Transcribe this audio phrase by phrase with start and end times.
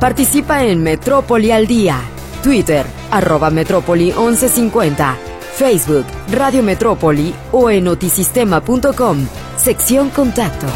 [0.00, 2.00] Participa en Metrópoli al Día.
[2.44, 5.16] Twitter, arroba Metrópoli 1150.
[5.56, 9.26] Facebook, Radio Metrópoli o en notisistema.com.
[9.56, 10.66] Sección Contacto.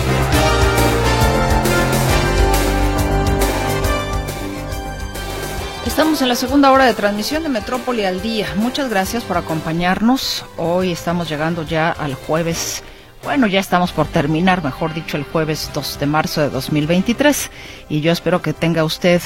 [5.87, 8.49] Estamos en la segunda hora de transmisión de Metrópoli al día.
[8.57, 10.45] Muchas gracias por acompañarnos.
[10.57, 12.83] Hoy estamos llegando ya al jueves.
[13.23, 17.51] Bueno, ya estamos por terminar, mejor dicho, el jueves 2 de marzo de 2023.
[17.89, 19.23] Y yo espero que tenga usted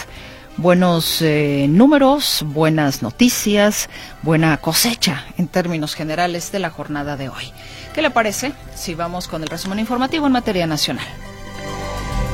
[0.59, 3.89] buenos eh, números, buenas noticias,
[4.23, 7.53] buena cosecha en términos generales de la jornada de hoy.
[7.95, 11.07] ¿Qué le parece si vamos con el resumen informativo en materia nacional?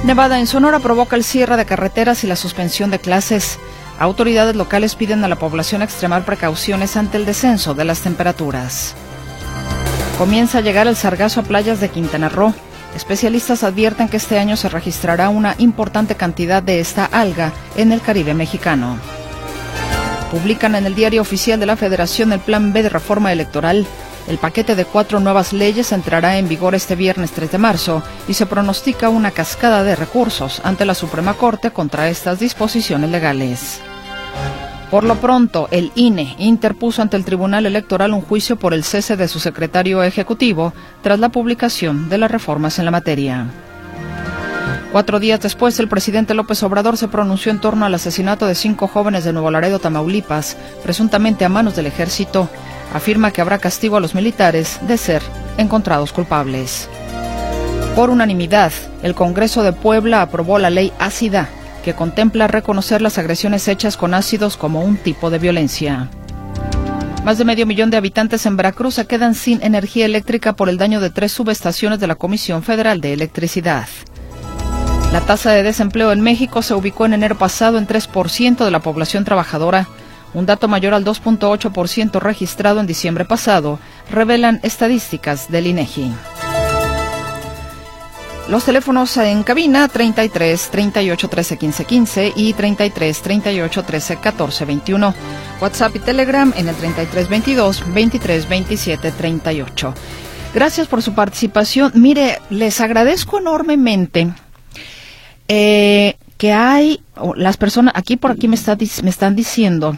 [0.05, 3.60] Nevada en Sonora provoca el cierre de carreteras y la suspensión de clases.
[4.01, 8.97] Autoridades locales piden a la población extremar precauciones ante el descenso de las temperaturas.
[10.19, 12.55] Comienza a llegar el sargazo a playas de Quintana Roo.
[12.95, 18.01] Especialistas advierten que este año se registrará una importante cantidad de esta alga en el
[18.02, 18.98] Caribe mexicano.
[20.30, 23.87] Publican en el diario oficial de la Federación el Plan B de reforma electoral.
[24.29, 28.35] El paquete de cuatro nuevas leyes entrará en vigor este viernes 3 de marzo y
[28.35, 33.80] se pronostica una cascada de recursos ante la Suprema Corte contra estas disposiciones legales.
[34.93, 39.16] Por lo pronto, el INE interpuso ante el Tribunal Electoral un juicio por el cese
[39.16, 43.46] de su secretario ejecutivo tras la publicación de las reformas en la materia.
[44.93, 48.87] Cuatro días después, el presidente López Obrador se pronunció en torno al asesinato de cinco
[48.87, 52.51] jóvenes de Nuevo Laredo, Tamaulipas, presuntamente a manos del ejército.
[52.93, 55.23] Afirma que habrá castigo a los militares de ser
[55.56, 56.90] encontrados culpables.
[57.96, 61.49] Por unanimidad, el Congreso de Puebla aprobó la ley ácida
[61.83, 66.09] que contempla reconocer las agresiones hechas con ácidos como un tipo de violencia.
[67.25, 70.78] Más de medio millón de habitantes en Veracruz se quedan sin energía eléctrica por el
[70.78, 73.87] daño de tres subestaciones de la Comisión Federal de Electricidad.
[75.12, 78.81] La tasa de desempleo en México se ubicó en enero pasado en 3% de la
[78.81, 79.87] población trabajadora,
[80.34, 83.78] un dato mayor al 2.8% registrado en diciembre pasado,
[84.11, 86.11] revelan estadísticas del INEGI.
[88.49, 95.15] Los teléfonos en cabina 33 38 13 15 15 y 33 38 13 14 21.
[95.61, 99.95] WhatsApp y Telegram en el 33 22 23 27 38.
[100.55, 101.93] Gracias por su participación.
[101.95, 104.35] Mire, les agradezco enormemente
[105.49, 107.01] eh, que hay
[107.37, 109.97] las personas aquí por aquí me, está, me están diciendo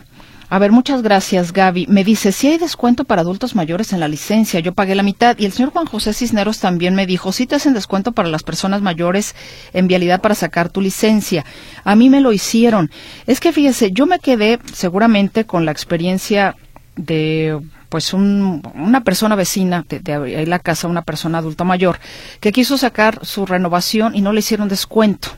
[0.55, 1.89] a ver, muchas gracias, Gaby.
[1.89, 5.37] Me dice, si hay descuento para adultos mayores en la licencia, yo pagué la mitad.
[5.37, 8.45] Y el señor Juan José Cisneros también me dijo, si te hacen descuento para las
[8.45, 9.35] personas mayores
[9.73, 11.45] en vialidad para sacar tu licencia.
[11.83, 12.93] A mí me lo hicieron.
[13.27, 16.55] Es que fíjese, yo me quedé seguramente con la experiencia
[16.95, 21.99] de pues una persona vecina de, de, la casa, una persona adulta mayor,
[22.39, 25.31] que quiso sacar su renovación y no le hicieron descuento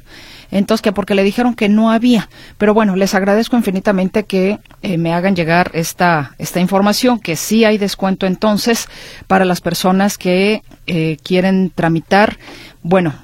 [0.51, 2.29] entonces que porque le dijeron que no había.
[2.59, 7.65] Pero bueno, les agradezco infinitamente que eh, me hagan llegar esta, esta información, que sí
[7.65, 8.89] hay descuento entonces
[9.27, 12.39] para las personas que eh, quieren tramitar.
[12.83, 13.15] Bueno,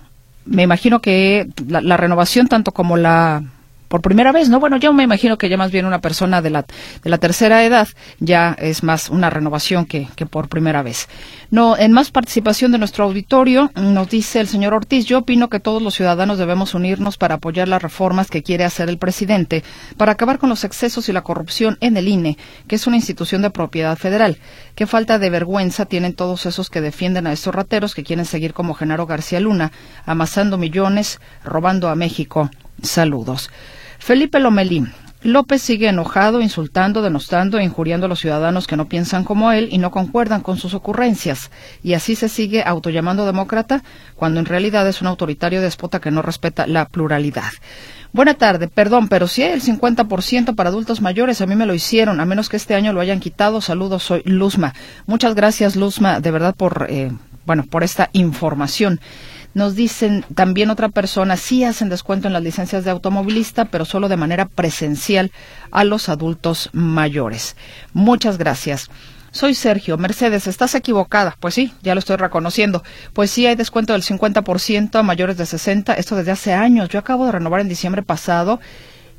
[0.45, 3.45] me imagino que la renovación, tanto como la
[3.93, 4.59] por primera vez, ¿no?
[4.59, 6.65] Bueno, yo me imagino que ya más bien una persona de la,
[7.03, 7.87] de la tercera edad
[8.21, 11.11] ya es más una renovación que, que por primera vez.
[11.51, 15.61] No, en más participación de nuestro auditorio, nos dice el señor Ortiz, yo opino que
[15.61, 19.63] todos los ciudadanos debemos unirnos para apoyar las reformas que quiere hacer el presidente
[19.99, 22.39] para acabar con los excesos y la corrupción en el INE,
[22.69, 24.39] que es una institución de propiedad federal.
[24.75, 28.55] Qué falta de vergüenza tienen todos esos que defienden a estos rateros que quieren seguir
[28.55, 29.71] como Genaro García Luna,
[30.07, 32.49] amasando millones, robando a México.
[32.81, 33.51] Saludos.
[34.03, 34.85] Felipe Lomelí.
[35.23, 39.69] López sigue enojado, insultando, denostando e injuriando a los ciudadanos que no piensan como él
[39.71, 41.53] y no concuerdan con sus ocurrencias.
[41.85, 43.85] Y así se sigue autollamando demócrata
[44.17, 47.53] cuando en realidad es un autoritario déspota que no respeta la pluralidad.
[48.13, 51.73] Buena tarde, perdón, pero si hay el 50% para adultos mayores, a mí me lo
[51.73, 53.61] hicieron, a menos que este año lo hayan quitado.
[53.61, 54.75] Saludos, soy Luzma.
[55.07, 57.13] Muchas gracias, Luzma, de verdad por, eh,
[57.47, 58.99] bueno, por esta información.
[59.55, 64.09] Nos dicen también otra persona, sí hacen descuento en las licencias de automovilista, pero solo
[64.09, 65.31] de manera presencial
[65.71, 67.57] a los adultos mayores.
[67.93, 68.89] Muchas gracias.
[69.31, 69.97] Soy Sergio.
[69.97, 71.37] Mercedes, estás equivocada.
[71.41, 72.83] Pues sí, ya lo estoy reconociendo.
[73.15, 75.95] Pues sí, hay descuento del 50% a mayores de 60.
[75.95, 76.91] Esto desde hace años.
[76.91, 78.61] Yo acabo de renovar en diciembre pasado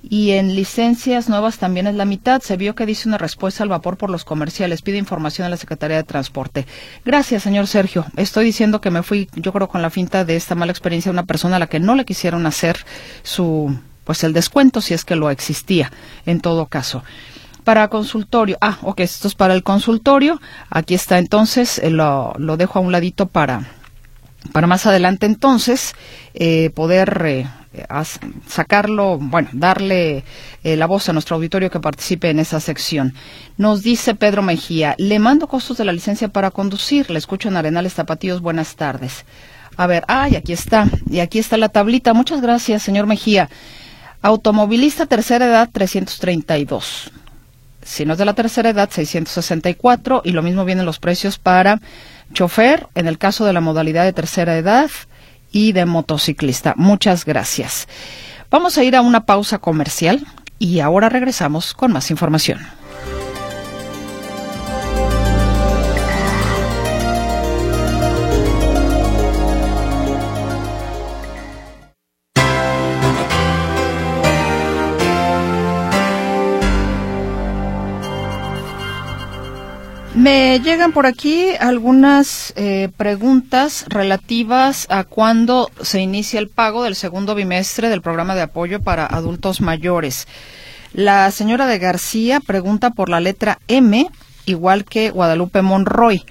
[0.04, 2.42] y en licencias nuevas también es la mitad.
[2.42, 4.82] Se vio que dice una respuesta al vapor por los comerciales.
[4.82, 6.68] Pide información a la Secretaría de Transporte.
[7.06, 8.06] Gracias, señor Sergio.
[8.18, 11.14] Estoy diciendo que me fui, yo creo, con la finta de esta mala experiencia de
[11.14, 12.78] una persona a la que no le quisieron hacer
[13.24, 15.92] su, pues el descuento, si es que lo existía,
[16.26, 17.04] en todo caso.
[17.64, 20.42] Para consultorio, ah, ok, esto es para el consultorio.
[20.70, 23.68] Aquí está entonces, eh, lo, lo dejo a un ladito para,
[24.52, 25.96] para más adelante entonces
[26.34, 27.48] eh, poder eh,
[28.48, 30.24] sacarlo, bueno, darle
[30.64, 33.14] eh, la voz a nuestro auditorio que participe en esa sección.
[33.58, 37.58] Nos dice Pedro Mejía, le mando costos de la licencia para conducir, le escucho en
[37.58, 39.26] Arenales Tapatíos, buenas tardes.
[39.76, 42.14] A ver, ay, aquí está, y aquí está la tablita.
[42.14, 43.50] Muchas gracias, señor Mejía.
[44.22, 47.12] Automovilista tercera edad, 332.
[47.84, 50.22] Si no es de la tercera edad, 664.
[50.24, 51.82] Y lo mismo vienen los precios para
[52.34, 54.90] chofer, en el caso de la modalidad de tercera edad,
[55.54, 56.74] y de motociclista.
[56.76, 57.88] Muchas gracias.
[58.52, 60.28] Vamos a ir a una pausa comercial
[60.60, 62.60] y ahora regresamos con más información.
[80.24, 86.96] Me llegan por aquí algunas eh, preguntas relativas a cuándo se inicia el pago del
[86.96, 90.30] segundo bimestre del programa de apoyo para adultos mayores.
[90.94, 94.08] La señora de García pregunta por la letra M,
[94.46, 96.24] igual que Guadalupe Monroy.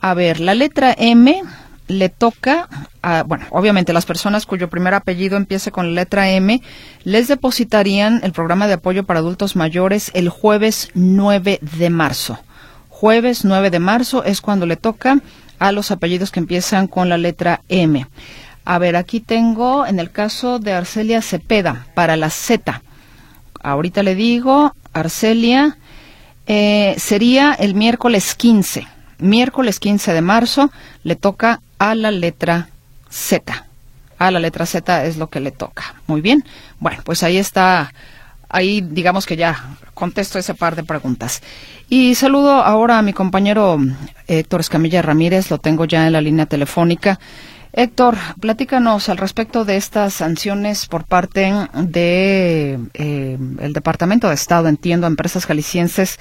[0.00, 1.42] A ver, la letra M
[1.88, 2.68] le toca
[3.02, 6.62] a, bueno, obviamente las personas cuyo primer apellido empiece con la letra M,
[7.02, 12.38] les depositarían el programa de apoyo para adultos mayores el jueves 9 de marzo
[13.00, 15.20] jueves 9 de marzo es cuando le toca
[15.60, 18.04] a los apellidos que empiezan con la letra M.
[18.64, 22.82] A ver, aquí tengo en el caso de Arcelia Cepeda para la Z.
[23.62, 25.78] Ahorita le digo, Arcelia,
[26.48, 28.88] eh, sería el miércoles 15.
[29.18, 30.72] Miércoles 15 de marzo
[31.04, 32.68] le toca a la letra
[33.10, 33.64] Z.
[34.18, 35.94] A la letra Z es lo que le toca.
[36.08, 36.44] Muy bien.
[36.80, 37.92] Bueno, pues ahí está
[38.48, 41.42] ahí digamos que ya contesto ese par de preguntas.
[41.88, 43.78] Y saludo ahora a mi compañero
[44.26, 47.18] Héctor Escamilla Ramírez, lo tengo ya en la línea telefónica.
[47.72, 54.68] Héctor, platícanos al respecto de estas sanciones por parte de eh, el Departamento de Estado,
[54.68, 56.18] entiendo, a empresas jaliscienses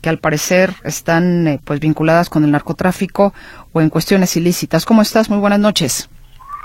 [0.00, 3.32] que al parecer están eh, pues vinculadas con el narcotráfico
[3.72, 4.84] o en cuestiones ilícitas.
[4.84, 5.30] ¿Cómo estás?
[5.30, 6.10] Muy buenas noches.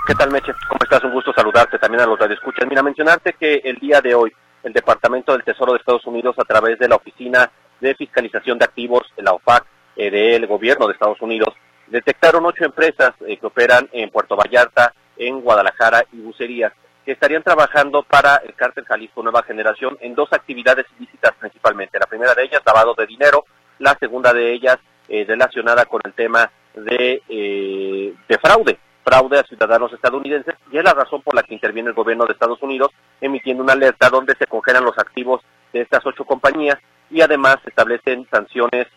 [0.06, 0.52] ¿Qué tal, Meche?
[0.68, 1.02] ¿Cómo estás?
[1.04, 2.66] Un gusto saludarte también a los radioescuchas.
[2.68, 4.32] Mira, mencionarte que el día de hoy
[4.64, 7.50] el Departamento del Tesoro de Estados Unidos a través de la Oficina
[7.80, 9.66] de Fiscalización de Activos, la OFAC,
[9.96, 11.54] eh, del gobierno de Estados Unidos,
[11.86, 16.72] detectaron ocho empresas eh, que operan en Puerto Vallarta, en Guadalajara y Bucerías,
[17.04, 21.98] que estarían trabajando para el cártel Jalisco Nueva Generación en dos actividades ilícitas principalmente.
[21.98, 23.44] La primera de ellas, lavado de dinero,
[23.78, 24.78] la segunda de ellas,
[25.08, 30.92] eh, relacionada con el tema de, de fraude fraude a ciudadanos estadounidenses y es la
[30.92, 32.90] razón por la que interviene el gobierno de Estados Unidos
[33.20, 35.40] emitiendo una alerta donde se congelan los activos
[35.72, 36.78] de estas ocho compañías
[37.10, 38.88] y además se establecen sanciones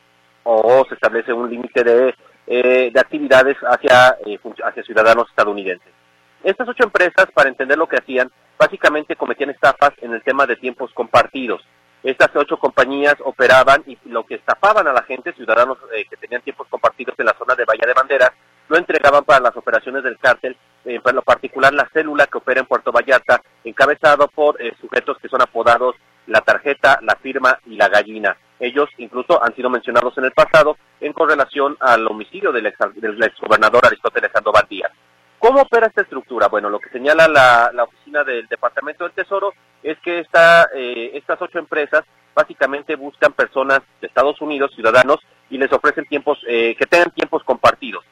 [0.41, 2.15] o se establece un límite de,
[2.47, 5.94] eh, de actividades hacia, eh, hacia ciudadanos estadounidenses.
[6.44, 10.56] Estas ocho empresas, para entender lo que hacían, básicamente cometían estafas en el tema de
[10.56, 11.62] tiempos compartidos.
[12.01, 16.41] Estas ocho compañías operaban y lo que estafaban a la gente, ciudadanos eh, que tenían
[16.41, 18.31] tiempos compartidos en la zona de Bahía de Banderas,
[18.68, 22.65] lo entregaban para las operaciones del cártel, en lo particular la célula que opera en
[22.65, 25.95] Puerto Vallarta, encabezado por eh, sujetos que son apodados
[26.27, 28.37] la tarjeta, la firma y la gallina.
[28.59, 33.21] Ellos incluso han sido mencionados en el pasado en correlación al homicidio del, ex, del
[33.21, 34.91] exgobernador Aristóteles Sandoval Díaz.
[35.39, 36.47] ¿Cómo opera esta estructura?
[36.47, 39.53] Bueno, lo que señala la, la oficina del Departamento del Tesoro
[39.83, 42.03] es que esta, eh, estas ocho empresas
[42.33, 47.44] básicamente buscan personas de Estados Unidos, ciudadanos, y les ofrecen tiempos, eh, que tengan tiempos
[47.44, 48.03] compartidos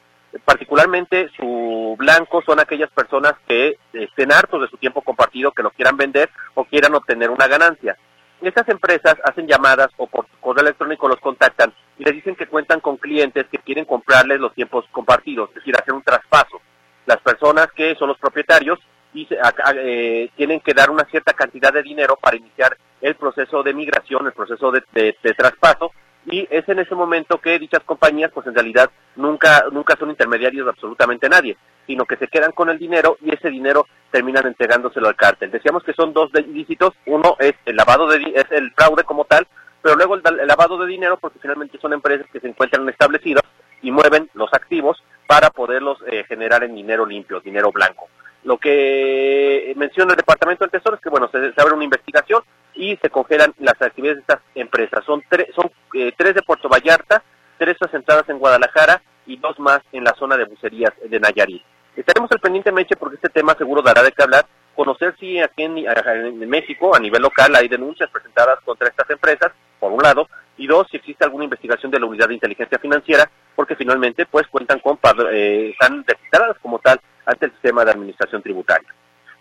[0.44, 5.72] particularmente su blanco son aquellas personas que estén hartos de su tiempo compartido, que lo
[5.72, 7.98] quieran vender o quieran obtener una ganancia.
[8.42, 12.80] Estas empresas hacen llamadas o por correo electrónico los contactan y les dicen que cuentan
[12.82, 16.62] con clientes que quieren comprarles los tiempos compartidos, es decir, hacer un traspaso.
[17.06, 18.80] Las personas que son los propietarios
[19.14, 23.74] y, eh, tienen que dar una cierta cantidad de dinero para iniciar el proceso de
[23.74, 25.92] migración, el proceso de traspaso,
[26.26, 30.66] y es en ese momento que dichas compañías pues en realidad nunca nunca son intermediarios
[30.66, 35.08] de absolutamente nadie sino que se quedan con el dinero y ese dinero terminan entregándoselo
[35.08, 35.52] al cártel.
[35.52, 36.96] Decíamos que son dos ilícitos.
[37.06, 39.48] Uno es el lavado de es el fraude como tal
[39.86, 43.44] pero luego el, lavado de dinero porque finalmente son empresas que se encuentran establecidas
[43.84, 48.08] y mueven los activos para poderlos eh, generar en dinero limpio dinero blanco
[48.46, 52.44] lo que menciona el Departamento del Tesoro es que bueno se abre una investigación
[52.76, 55.04] y se congelan las actividades de estas empresas.
[55.06, 55.22] Son,
[55.56, 57.24] son eh, tres de Puerto Vallarta,
[57.58, 61.64] tres asentadas en Guadalajara y dos más en la zona de bucerías de Nayarit.
[61.96, 65.64] Estaremos al pendiente, Meche, porque este tema seguro dará de qué hablar, conocer si aquí
[65.64, 70.68] en, México, a nivel local, hay denuncias presentadas contra estas empresas, por un lado, y
[70.68, 74.80] dos, si existe alguna investigación de la Unidad de Inteligencia Financiera, porque finalmente, pues, cuentan
[74.80, 75.00] con,
[75.32, 78.88] eh, están registradas como tal ante el sistema de administración tributaria.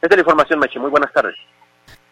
[0.01, 0.79] Esta es la información, Meche.
[0.79, 1.35] Muy buenas tardes.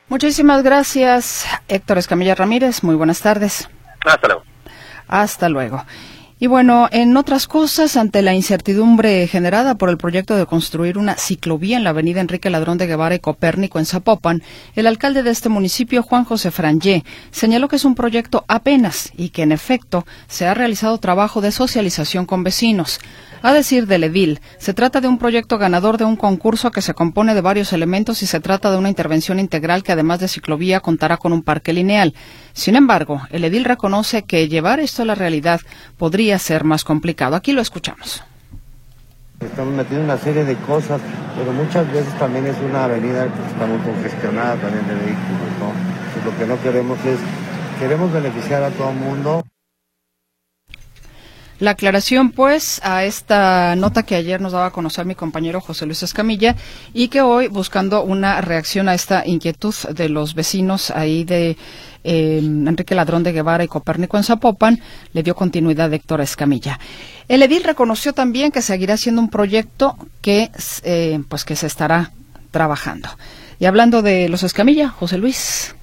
[0.09, 2.83] Muchísimas gracias, Héctor Escamilla Ramírez.
[2.83, 3.69] Muy buenas tardes.
[4.05, 4.43] Hasta luego.
[5.09, 5.85] Hasta luego.
[6.43, 11.15] Y bueno, en otras cosas, ante la incertidumbre generada por el proyecto de construir una
[11.15, 14.43] ciclovía en la avenida Enrique Ladrón de Guevara y Copérnico en Zapopan,
[14.75, 19.29] el alcalde de este municipio, Juan José Frangé, señaló que es un proyecto apenas y
[19.29, 22.99] que en efecto se ha realizado trabajo de socialización con vecinos.
[23.45, 26.95] A decir del edil, se trata de un proyecto ganador de un concurso que se
[26.95, 30.79] compone de varios elementos y se trata de una intervención integral que además de ciclovía
[30.79, 32.15] contará con un parque lineal.
[32.53, 35.61] Sin embargo, el edil reconoce que llevar esto a la realidad
[35.99, 37.35] podría ser más complicado.
[37.35, 38.23] Aquí lo escuchamos.
[39.41, 41.01] Estamos metiendo una serie de cosas,
[41.37, 45.73] pero muchas veces también es una avenida que está muy congestionada también de vehículos, ¿no?
[46.25, 47.19] lo que no queremos es,
[47.81, 49.43] queremos beneficiar a todo el mundo.
[51.63, 55.87] La aclaración, pues, a esta nota que ayer nos daba a conocer mi compañero José
[55.87, 56.57] Luis Escamilla
[56.93, 61.57] y que hoy, buscando una reacción a esta inquietud de los vecinos ahí de
[62.03, 64.81] eh, Enrique Ladrón de Guevara y Copérnico en Zapopan,
[65.13, 66.81] le dio continuidad Héctor Escamilla.
[67.29, 70.51] El edil reconoció también que seguirá siendo un proyecto que,
[70.83, 72.11] eh, pues, que se estará
[72.51, 73.09] trabajando.
[73.61, 75.77] Y hablando de los Escamilla, José Luis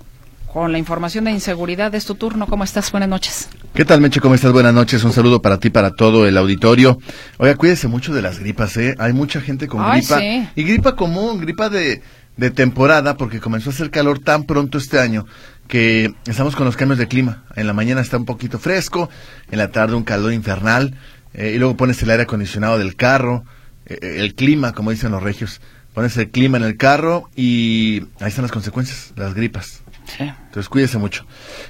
[0.51, 1.93] con la información de inseguridad.
[1.95, 2.47] Es tu turno.
[2.47, 2.91] ¿Cómo estás?
[2.91, 3.49] Buenas noches.
[3.73, 4.19] ¿Qué tal, Meche?
[4.19, 4.51] ¿Cómo estás?
[4.51, 5.03] Buenas noches.
[5.03, 6.99] Un saludo para ti, para todo el auditorio.
[7.37, 8.95] Oiga, cuídese mucho de las gripas, ¿eh?
[8.99, 10.19] Hay mucha gente con gripa.
[10.55, 12.01] Y gripa común, gripa de,
[12.37, 15.25] de temporada, porque comenzó a hacer calor tan pronto este año
[15.67, 17.43] que estamos con los cambios de clima.
[17.55, 19.09] En la mañana está un poquito fresco,
[19.51, 20.95] en la tarde un calor infernal,
[21.35, 23.45] eh, y luego pones el aire acondicionado del carro,
[23.85, 25.61] eh, el clima, como dicen los regios.
[25.93, 29.83] Pones el clima en el carro y ahí están las consecuencias, las gripas.
[30.19, 31.25] Entonces cuídese mucho.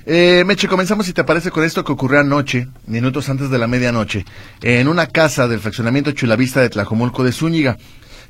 [0.05, 3.67] Eh, Meche, comenzamos si te parece con esto que ocurrió anoche, minutos antes de la
[3.67, 4.25] medianoche,
[4.61, 7.77] en una casa del fraccionamiento Chulavista de Tlajomulco de Zúñiga.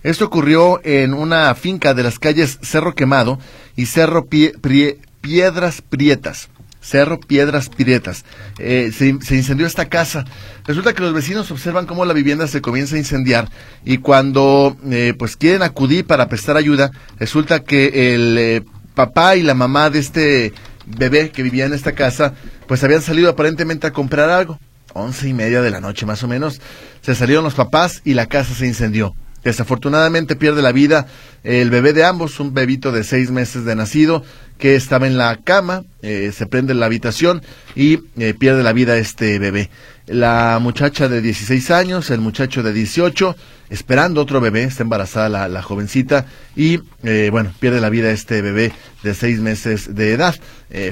[0.04, 3.38] Esto ocurrió en una finca de las calles Cerro Quemado
[3.75, 6.50] y Cerro Piedras Prietas.
[6.82, 8.24] Cerro Piedras Prietas.
[8.58, 10.25] Eh, se, incendió esta casa.
[10.66, 13.50] Resulta que los vecinos observan cómo la vivienda se comienza a incendiar
[13.84, 19.43] y cuando eh, pues quieren acudir para prestar ayuda, resulta que el eh, papá y
[19.43, 20.53] la mamá de este
[20.86, 22.34] bebé que vivía en esta casa,
[22.67, 24.60] pues habían salido aparentemente a comprar algo.
[24.93, 26.62] Once y media de la noche más o menos.
[27.01, 29.15] Se salieron los papás y la casa se incendió.
[29.43, 31.08] Desafortunadamente pierde la vida
[31.43, 34.24] el bebé de ambos, un bebito de seis meses de nacido
[34.60, 37.42] que estaba en la cama, eh, se prende en la habitación
[37.75, 39.70] y eh, pierde la vida este bebé.
[40.06, 43.36] La muchacha de 16 años, el muchacho de 18,
[43.70, 46.25] esperando otro bebé, está embarazada la, jovencita
[46.56, 48.72] y eh, bueno, pierde la vida este bebé
[49.04, 50.36] de seis meses de edad.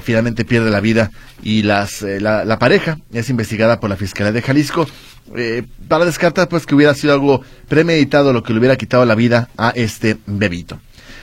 [0.01, 1.11] finalmente pierde la vida
[1.43, 4.87] y las, la, la pareja es investigada por la Fiscalía de Jalisco
[5.35, 9.15] eh, para descartar pues que hubiera sido algo premeditado lo que le hubiera quitado la
[9.15, 10.79] vida a este bebito.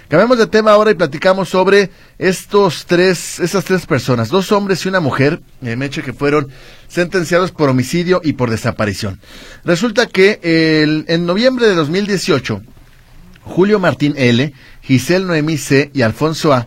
[0.08, 4.88] Cambiamos de tema ahora y platicamos sobre estos tres, esas tres personas, dos hombres y
[4.88, 6.48] una mujer, eh, Meche, que fueron
[6.88, 9.18] sentenciados por homicidio y por desaparición.
[9.64, 12.62] Resulta que el, en noviembre de 2018,
[13.42, 15.90] Julio Martín L., Giselle Noemí C.
[15.94, 16.66] y Alfonso A.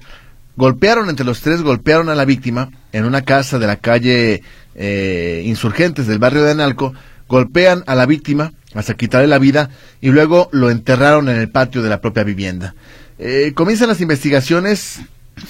[0.55, 4.41] golpearon, entre los tres, golpearon a la víctima en una casa de la calle
[4.73, 6.93] eh, Insurgentes del barrio de Analco,
[7.27, 9.69] golpean a la víctima hasta quitarle la vida
[10.01, 12.75] y luego lo enterraron en el patio de la propia vivienda.
[13.19, 14.99] Eh, comienzan las investigaciones,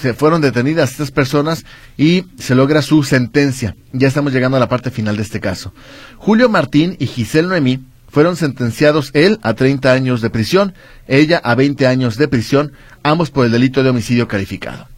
[0.00, 1.64] se fueron detenidas estas personas
[1.96, 3.76] y se logra su sentencia.
[3.92, 5.72] Ya estamos llegando a la parte final de este caso.
[6.16, 10.74] Julio Martín y Giselle Noemí fueron sentenciados él a 30 años de prisión,
[11.06, 12.72] ella a 20 años de prisión,
[13.02, 14.88] ambos por el delito de homicidio calificado.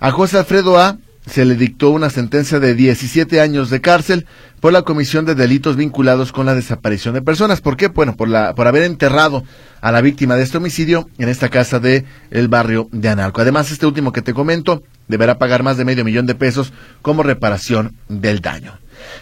[0.00, 4.26] A José Alfredo A se le dictó una sentencia de 17 años de cárcel
[4.60, 7.60] por la comisión de delitos vinculados con la desaparición de personas.
[7.60, 7.88] ¿Por qué?
[7.88, 9.42] Bueno, por, la, por haber enterrado
[9.80, 13.40] a la víctima de este homicidio en esta casa de el barrio de Analco.
[13.40, 17.22] Además, este último que te comento deberá pagar más de medio millón de pesos como
[17.22, 18.78] reparación del daño.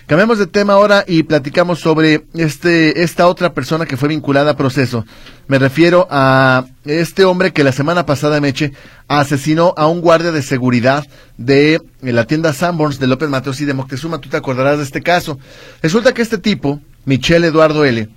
[0.06, 4.56] Cambiamos de tema ahora y platicamos sobre este, esta otra persona que fue vinculada a
[4.56, 5.06] proceso.
[5.46, 8.72] Me refiero a este hombre que la semana pasada, Meche,
[9.08, 13.74] asesinó a un guardia de seguridad de la tienda Sanborns de López Mateos y de
[13.74, 14.18] Moctezuma.
[14.18, 15.38] Tú te acordarás de este caso.
[15.82, 18.08] Resulta que este tipo, Michelle Eduardo L.,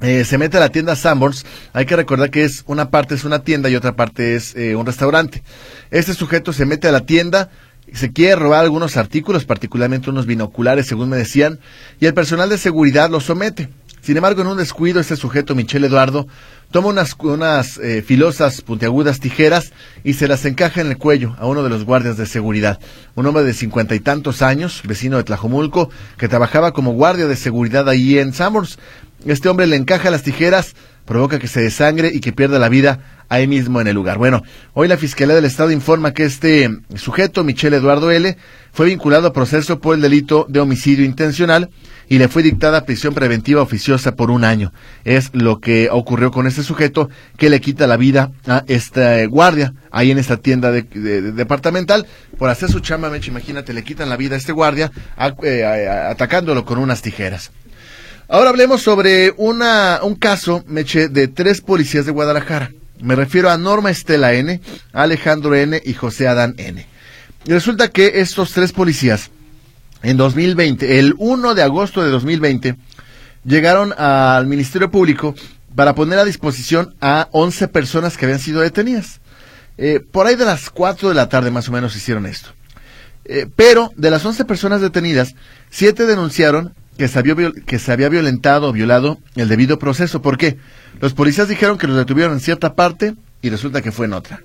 [0.00, 1.46] eh, se mete a la tienda Sanborns.
[1.72, 4.74] Hay que recordar que es una parte es una tienda y otra parte es eh,
[4.74, 5.42] un restaurante.
[5.90, 7.50] Este sujeto se mete a la tienda,
[7.92, 11.58] se quiere robar algunos artículos, particularmente unos binoculares, según me decían,
[12.00, 13.68] y el personal de seguridad lo somete.
[14.00, 16.26] Sin embargo, en un descuido, este sujeto, Michel Eduardo,
[16.70, 19.72] toma unas, unas eh, filosas, puntiagudas tijeras
[20.02, 22.78] y se las encaja en el cuello a uno de los guardias de seguridad.
[23.14, 25.88] Un hombre de cincuenta y tantos años, vecino de Tlajomulco,
[26.18, 28.78] que trabajaba como guardia de seguridad ahí en Summers.
[29.24, 33.00] Este hombre le encaja las tijeras provoca que se desangre y que pierda la vida
[33.28, 34.18] ahí mismo en el lugar.
[34.18, 34.42] Bueno,
[34.72, 38.36] hoy la Fiscalía del Estado informa que este sujeto, Michelle Eduardo L.,
[38.72, 41.70] fue vinculado a proceso por el delito de homicidio intencional
[42.08, 44.72] y le fue dictada prisión preventiva oficiosa por un año.
[45.04, 49.74] Es lo que ocurrió con este sujeto que le quita la vida a esta guardia
[49.90, 52.06] ahí en esta tienda de, departamental
[52.36, 54.90] por hacer su chamba, Meche, imagínate, le quitan la vida a este guardia
[55.42, 55.64] eh,
[56.10, 57.52] atacándolo con unas tijeras.
[58.26, 62.72] Ahora hablemos sobre una, un caso, de tres policías de Guadalajara.
[63.00, 64.62] Me refiero a Norma Estela N,
[64.94, 66.86] Alejandro N y José Adán N.
[67.44, 69.30] Y resulta que estos tres policías,
[70.02, 72.76] en 2020, el 1 de agosto de 2020,
[73.44, 75.34] llegaron al Ministerio Público
[75.74, 79.20] para poner a disposición a 11 personas que habían sido detenidas.
[79.76, 82.50] Eh, por ahí de las 4 de la tarde más o menos hicieron esto.
[83.26, 85.34] Eh, pero de las 11 personas detenidas,
[85.68, 87.34] 7 denunciaron que se, había,
[87.66, 90.22] que se había violentado o violado el debido proceso.
[90.22, 90.58] ¿Por qué?
[91.00, 94.40] Los policías dijeron que los detuvieron en cierta parte y resulta que fue en otra.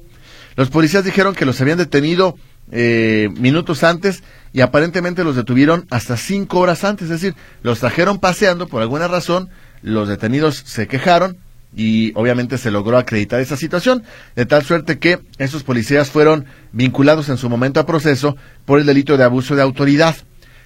[0.55, 2.35] Los policías dijeron que los habían detenido
[2.71, 8.19] eh, minutos antes y aparentemente los detuvieron hasta cinco horas antes, es decir, los trajeron
[8.19, 9.49] paseando por alguna razón,
[9.81, 11.37] los detenidos se quejaron
[11.75, 14.03] y obviamente se logró acreditar esa situación,
[14.35, 18.85] de tal suerte que esos policías fueron vinculados en su momento a proceso por el
[18.85, 20.15] delito de abuso de autoridad.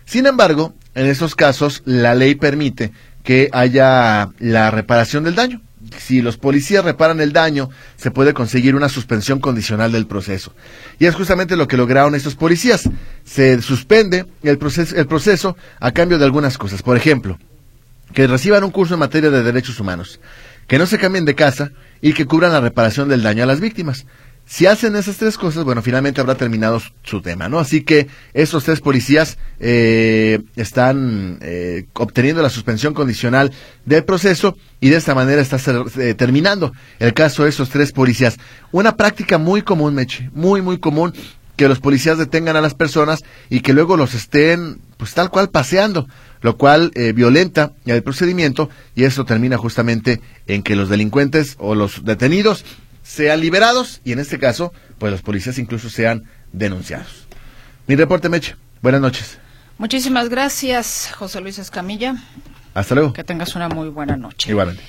[0.05, 2.91] Sin embargo, en esos casos la ley permite
[3.23, 5.61] que haya la reparación del daño
[5.97, 10.53] si los policías reparan el daño, se puede conseguir una suspensión condicional del proceso.
[10.99, 12.89] Y es justamente lo que lograron estos policías.
[13.23, 16.81] Se suspende el proceso, el proceso a cambio de algunas cosas.
[16.81, 17.37] Por ejemplo,
[18.13, 20.19] que reciban un curso en materia de derechos humanos,
[20.67, 23.59] que no se cambien de casa y que cubran la reparación del daño a las
[23.59, 24.05] víctimas.
[24.45, 27.59] Si hacen esas tres cosas, bueno, finalmente habrá terminado su tema, ¿no?
[27.59, 33.51] Así que esos tres policías eh, están eh, obteniendo la suspensión condicional
[33.85, 35.57] del proceso y de esta manera está
[35.97, 38.37] eh, terminando el caso de esos tres policías.
[38.71, 41.13] Una práctica muy común, Meche, muy, muy común
[41.55, 45.51] que los policías detengan a las personas y que luego los estén, pues tal cual,
[45.51, 46.07] paseando,
[46.41, 52.03] lo cual violenta el procedimiento y eso termina justamente en que los delincuentes o los
[52.05, 52.65] detenidos
[53.03, 57.27] sean liberados y en este caso, pues los policías incluso sean denunciados.
[57.85, 58.55] Mi reporte, Meche.
[58.81, 59.37] Buenas noches.
[59.77, 62.15] Muchísimas gracias, José Luis Escamilla.
[62.73, 63.13] Hasta luego.
[63.13, 64.49] Que tengas una muy buena noche.
[64.49, 64.83] Igualmente.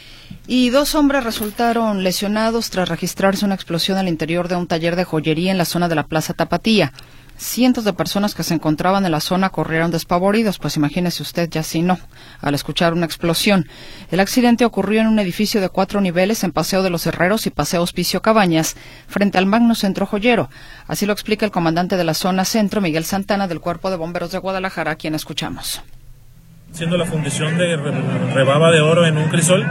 [0.47, 5.05] Y dos hombres resultaron lesionados tras registrarse una explosión al interior de un taller de
[5.05, 6.93] joyería en la zona de la Plaza Tapatía.
[7.37, 11.65] Cientos de personas que se encontraban en la zona corrieron despavoridos, pues imagínese usted ya
[11.65, 11.99] si no,
[12.41, 13.69] al escuchar una explosión.
[14.11, 17.51] El accidente ocurrió en un edificio de cuatro niveles en Paseo de los Herreros y
[17.51, 18.77] Paseo Hospicio Cabañas,
[19.09, 20.49] frente al Magno Centro Joyero.
[20.87, 24.31] Así lo explica el comandante de la zona centro, Miguel Santana, del Cuerpo de Bomberos
[24.31, 25.83] de Guadalajara, a quien escuchamos
[26.75, 27.77] haciendo la fundición de
[28.35, 29.65] rebaba de oro en un crisol.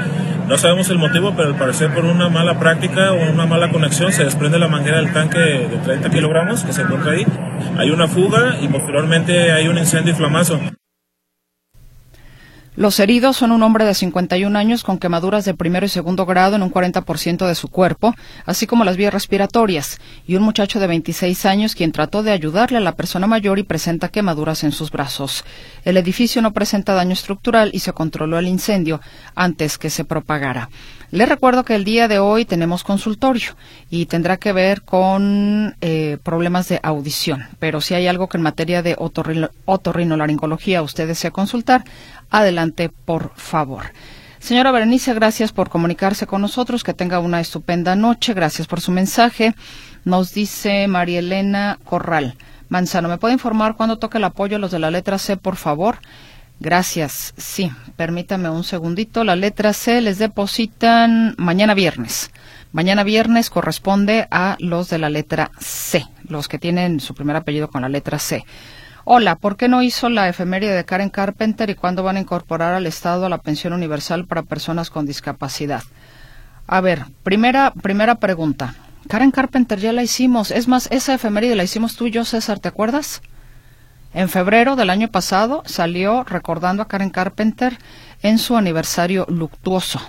[0.47, 4.13] No sabemos el motivo, pero al parecer por una mala práctica o una mala conexión
[4.13, 7.25] se desprende la manguera del tanque de 30 kilogramos que se encuentra ahí.
[7.77, 10.61] Hay una fuga y posteriormente hay un incendio y flamazo.
[12.75, 16.55] Los heridos son un hombre de 51 años con quemaduras de primero y segundo grado
[16.55, 18.15] en un 40% de su cuerpo,
[18.47, 22.79] así como las vías respiratorias, y un muchacho de 26 años quien trató de ayudarle
[22.79, 25.45] a la persona mayor y presenta quemaduras en sus brazos.
[25.85, 29.01] El edificio no presenta daño estructural y se controló el incendio
[29.35, 30.69] antes que se propagara.
[31.13, 33.55] Les recuerdo que el día de hoy tenemos consultorio
[33.91, 38.41] y tendrá que ver con eh, problemas de audición, pero si hay algo que en
[38.41, 41.83] materia de otorrinolaringología usted desea consultar,
[42.29, 43.85] adelante, por favor.
[44.39, 46.83] Señora Berenice, gracias por comunicarse con nosotros.
[46.83, 48.33] Que tenga una estupenda noche.
[48.33, 49.55] Gracias por su mensaje.
[50.03, 52.35] Nos dice María Elena Corral.
[52.67, 55.55] Manzano, ¿me puede informar cuándo toca el apoyo a los de la letra C, por
[55.55, 55.99] favor?
[56.59, 57.33] Gracias.
[57.37, 59.23] Sí, permítame un segundito.
[59.23, 62.31] La letra C les depositan mañana viernes.
[62.71, 67.69] Mañana viernes corresponde a los de la letra C, los que tienen su primer apellido
[67.69, 68.43] con la letra C.
[69.05, 72.73] Hola, ¿por qué no hizo la efeméride de Karen Carpenter y cuándo van a incorporar
[72.73, 75.83] al Estado a la pensión universal para personas con discapacidad?
[76.67, 78.75] A ver, primera, primera pregunta.
[79.09, 80.51] Karen Carpenter ya la hicimos.
[80.51, 83.21] Es más, esa efeméride la hicimos tú y yo, César, ¿te acuerdas?
[84.13, 87.77] En febrero del año pasado salió recordando a Karen Carpenter
[88.21, 89.99] en su aniversario luctuoso,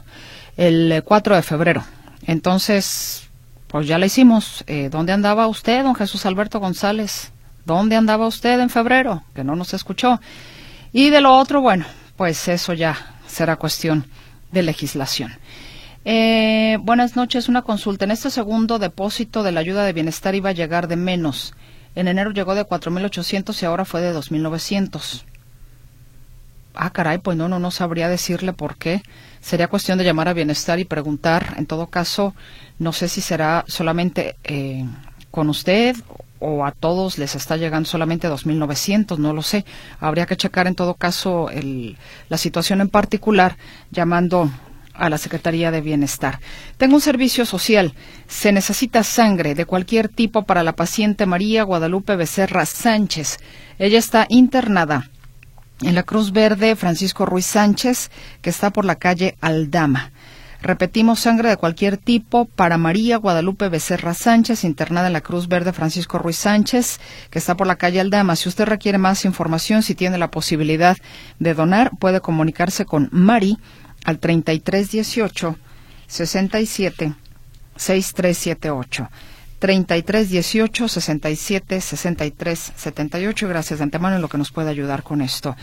[0.57, 1.83] el 4 de febrero.
[2.29, 3.29] Entonces,
[3.67, 4.63] pues ya la hicimos.
[4.69, 7.34] Eh, ¿Dónde andaba usted, don Jesús Alberto González?
[7.65, 9.23] ¿Dónde andaba usted en febrero?
[9.35, 10.21] Que no nos escuchó.
[10.93, 14.07] Y de lo otro, bueno, pues eso ya será cuestión
[14.53, 15.33] de legislación.
[16.05, 18.05] Eh, buenas noches, una consulta.
[18.05, 21.55] En este segundo depósito de la ayuda de bienestar iba a llegar de menos.
[21.95, 25.25] En enero llegó de 4.800 y ahora fue de 2.900.
[26.75, 29.03] Ah, caray, pues no, no, no sabría decirle por qué.
[29.41, 31.55] sería cuestión de llamar a Bienestar y preguntar.
[31.57, 32.35] En todo caso,
[32.79, 34.85] no sé si será solamente eh,
[35.31, 35.97] con usted
[36.47, 39.65] o a todos les está llegando solamente 2.900, no lo sé.
[39.99, 41.97] Habría que checar en todo caso el,
[42.29, 43.57] la situación en particular
[43.91, 44.51] llamando
[44.93, 46.41] a la Secretaría de Bienestar.
[46.77, 47.95] Tengo un servicio social.
[48.29, 53.39] Se necesita sangre de cualquier tipo para la paciente María Guadalupe Becerra Sánchez.
[53.79, 55.11] Ella está internada
[55.81, 58.11] en la Cruz Verde Francisco Ruiz Sánchez,
[58.43, 60.13] que está por la calle Aldama.
[60.65, 65.75] Repetimos, sangre de cualquier tipo para María Guadalupe Becerra Sánchez, internada en la Cruz Verde
[65.75, 68.35] Francisco Ruiz Sánchez, que está por la calle Aldama.
[68.35, 70.97] Si usted requiere más información, si tiene la posibilidad
[71.39, 73.59] de donar, puede comunicarse con Mari
[74.07, 75.59] al 3318
[76.07, 77.15] 67
[77.77, 79.11] 6378.
[79.59, 83.49] 3318 67 63 78.
[83.49, 85.57] Gracias de antemano en lo que nos puede ayudar con esto.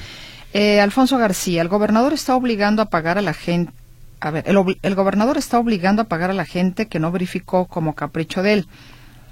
[0.54, 3.81] Eh, Alfonso García, el gobernador está obligando a pagar a la gente
[4.22, 7.96] a ver, el, gobernador está obligando a pagar a la gente que no verificó como
[7.96, 8.68] capricho de él.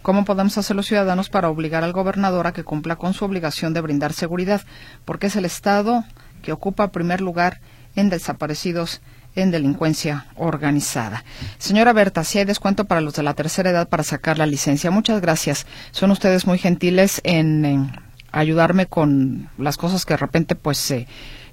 [0.02, 3.74] ¿Cómo podemos hacer los ciudadanos para obligar al gobernador a que cumpla con su obligación
[3.74, 4.62] de brindar seguridad?
[5.06, 6.04] Porque es el Estado
[6.42, 7.62] que ocupa primer lugar
[7.96, 9.02] en desaparecidos
[9.36, 11.24] en delincuencia organizada.
[11.60, 14.90] Señora Berta, si hay descuento para los de la tercera edad para sacar la licencia.
[14.90, 15.68] Muchas gracias.
[15.92, 17.92] Son ustedes muy gentiles en,
[18.32, 21.08] ayudarme con las cosas que de repente pues se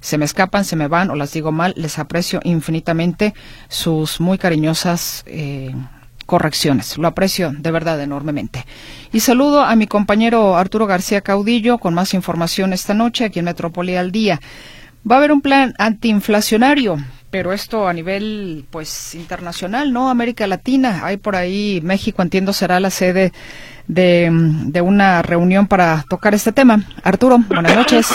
[0.07, 3.33] se me escapan, se me van o las digo mal, les aprecio infinitamente
[3.67, 5.75] sus muy cariñosas eh,
[6.25, 6.97] correcciones.
[6.97, 8.65] Lo aprecio de verdad enormemente.
[9.11, 13.45] Y saludo a mi compañero Arturo García Caudillo con más información esta noche aquí en
[13.45, 14.39] Metrópoli al Día.
[15.09, 16.95] Va a haber un plan antiinflacionario,
[17.29, 20.09] pero esto a nivel pues internacional, ¿no?
[20.09, 23.33] América Latina, hay por ahí México, entiendo, será la sede
[23.87, 26.79] de, de una reunión para tocar este tema.
[27.03, 28.07] Arturo, buenas noches.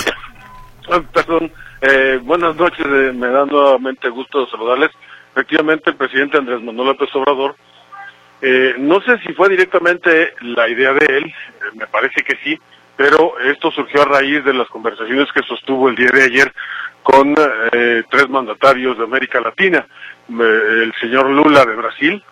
[1.12, 4.90] Perdón, eh, buenas noches, eh, me da nuevamente gusto saludarles.
[5.32, 7.56] Efectivamente, el presidente Andrés Manuel López Obrador,
[8.40, 11.34] eh, no sé si fue directamente la idea de él,
[11.74, 12.58] me parece que sí,
[12.96, 16.52] pero esto surgió a raíz de las conversaciones que sostuvo el día de ayer
[17.02, 19.84] con tres mandatarios de América Latina,
[20.28, 22.22] el señor Lula de Brasil,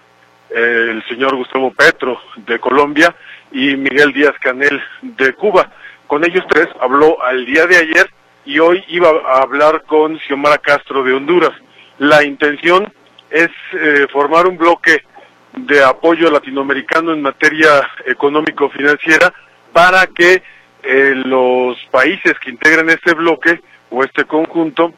[0.51, 3.15] el señor Gustavo Petro de Colombia
[3.51, 5.73] y Miguel Díaz Canel de Cuba.
[6.07, 8.11] Con ellos tres habló al día de ayer
[8.45, 11.53] y hoy iba a hablar con Xiomara Castro de Honduras.
[11.99, 12.93] La intención
[13.31, 15.05] es eh, formar un bloque
[15.53, 19.33] de apoyo latinoamericano en materia económico-financiera
[19.73, 20.43] para que
[20.83, 24.95] eh, los países que integran este bloque o este conjunto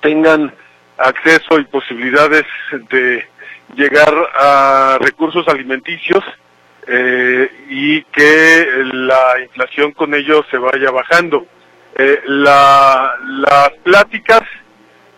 [0.00, 0.52] tengan
[0.96, 2.44] acceso y posibilidades
[2.90, 3.26] de
[3.74, 6.24] llegar a recursos alimenticios
[6.86, 11.46] eh, y que la inflación con ello se vaya bajando.
[11.96, 14.42] Eh, las pláticas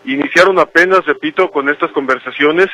[0.05, 2.67] iniciaron apenas, repito, con estas conversaciones.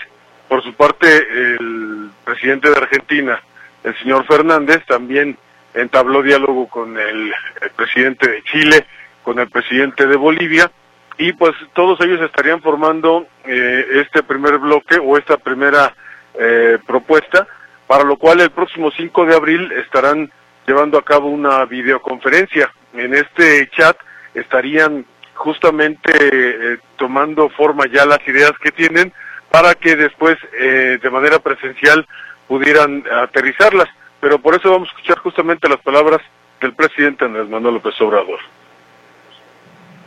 [0.48, 3.42] Por su parte, el presidente de Argentina,
[3.84, 5.38] el señor Fernández, también
[5.74, 7.34] entabló diálogo con el,
[7.76, 8.86] presidente de Chile,
[9.24, 10.72] con el presidente de Bolivia,
[11.18, 15.94] y pues todos ellos estarían formando eh, este primer bloque o esta primera
[16.40, 17.48] eh, propuesta,
[17.88, 20.32] para lo cual el próximo 5 de abril estarán
[20.66, 22.72] llevando a cabo una videoconferencia.
[22.94, 23.98] En este chat
[24.34, 29.14] estarían justamente eh, tomando forma ya las ideas que tienen
[29.52, 32.08] para que después eh, de manera presencial
[32.48, 33.88] pudieran aterrizarlas.
[34.20, 36.22] Pero por eso vamos a escuchar justamente las palabras
[36.60, 38.40] del presidente Andrés Manuel López Obrador.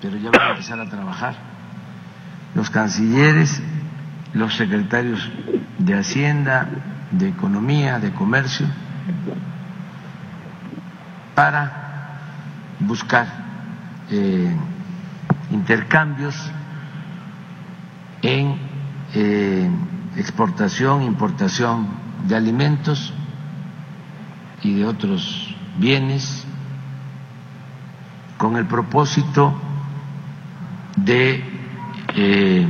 [0.02, 1.34] Pero ya van a empezar a trabajar
[2.54, 3.62] los cancilleres,
[4.32, 5.30] los secretarios
[5.78, 6.68] de Hacienda,
[7.10, 8.66] de Economía, de Comercio,
[11.34, 11.89] para
[12.80, 13.26] buscar
[14.10, 14.56] eh,
[15.50, 16.34] intercambios
[18.22, 18.56] en
[19.14, 19.70] eh,
[20.16, 21.88] exportación, importación
[22.26, 23.12] de alimentos
[24.62, 26.44] y de otros bienes
[28.36, 29.54] con el propósito
[30.96, 31.44] de
[32.14, 32.68] eh,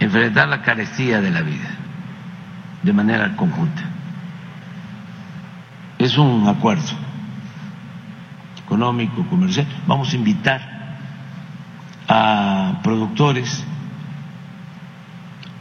[0.00, 1.68] enfrentar la carestía de la vida
[2.82, 3.82] de manera conjunta.
[5.98, 7.07] Es un acuerdo
[8.68, 9.66] económico, comercial.
[9.86, 10.60] Vamos a invitar
[12.06, 13.64] a productores,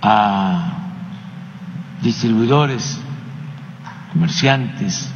[0.02, 0.74] a
[2.02, 3.00] distribuidores,
[4.12, 5.10] comerciantes,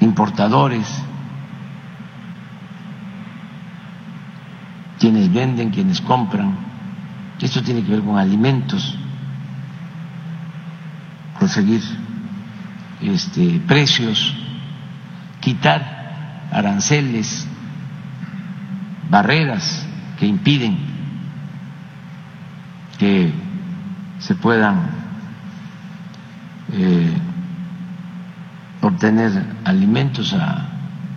[0.00, 0.86] importadores,
[4.98, 6.56] quienes venden, quienes compran.
[7.38, 8.96] Esto tiene que ver con alimentos,
[11.38, 11.82] conseguir
[13.02, 14.34] este, precios,
[15.40, 17.46] quitar aranceles
[19.08, 19.86] barreras
[20.18, 20.78] que impiden
[22.98, 23.32] que
[24.18, 24.90] se puedan
[26.72, 27.16] eh,
[28.82, 29.32] obtener
[29.64, 30.68] alimentos a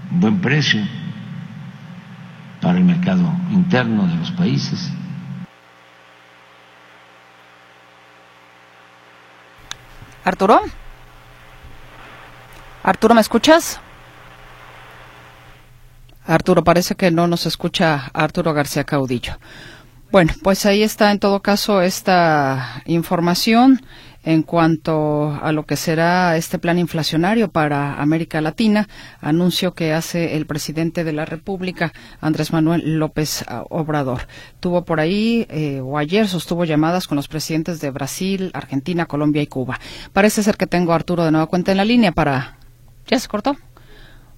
[0.09, 0.81] buen precio
[2.62, 4.91] para el mercado interno de los países.
[10.23, 10.62] Arturo.
[12.83, 13.83] Arturo, ¿me escuchas?
[16.25, 19.38] Arturo, parece que no nos escucha Arturo García Caudillo.
[20.12, 23.81] Bueno, pues ahí está en todo caso esta información
[24.23, 28.88] en cuanto a lo que será este plan inflacionario para América Latina,
[29.19, 34.27] anuncio que hace el presidente de la República, Andrés Manuel López Obrador.
[34.59, 39.41] Tuvo por ahí, eh, o ayer sostuvo llamadas con los presidentes de Brasil, Argentina, Colombia
[39.41, 39.79] y Cuba.
[40.13, 42.57] Parece ser que tengo a Arturo de nueva cuenta en la línea para...
[43.07, 43.57] ¿Ya se cortó?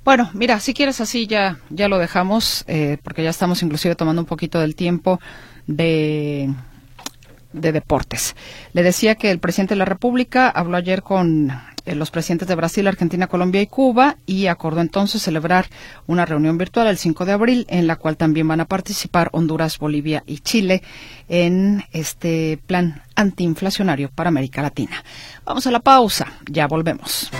[0.06, 4.22] Bueno, mira, si quieres así ya, ya lo dejamos, eh, porque ya estamos inclusive tomando
[4.22, 5.20] un poquito del tiempo
[5.66, 6.54] de,
[7.54, 8.36] de deportes.
[8.74, 11.50] Le decía que el presidente de la República habló ayer con
[11.86, 15.66] eh, los presidentes de Brasil, Argentina, Colombia y Cuba y acordó entonces celebrar
[16.06, 19.80] una reunión virtual el 5 de abril en la cual también van a participar Honduras,
[19.80, 20.84] Bolivia y Chile
[21.30, 25.04] en este plan antiinflacionario para América Latina.
[25.46, 27.32] Vamos a la pausa, ya volvemos.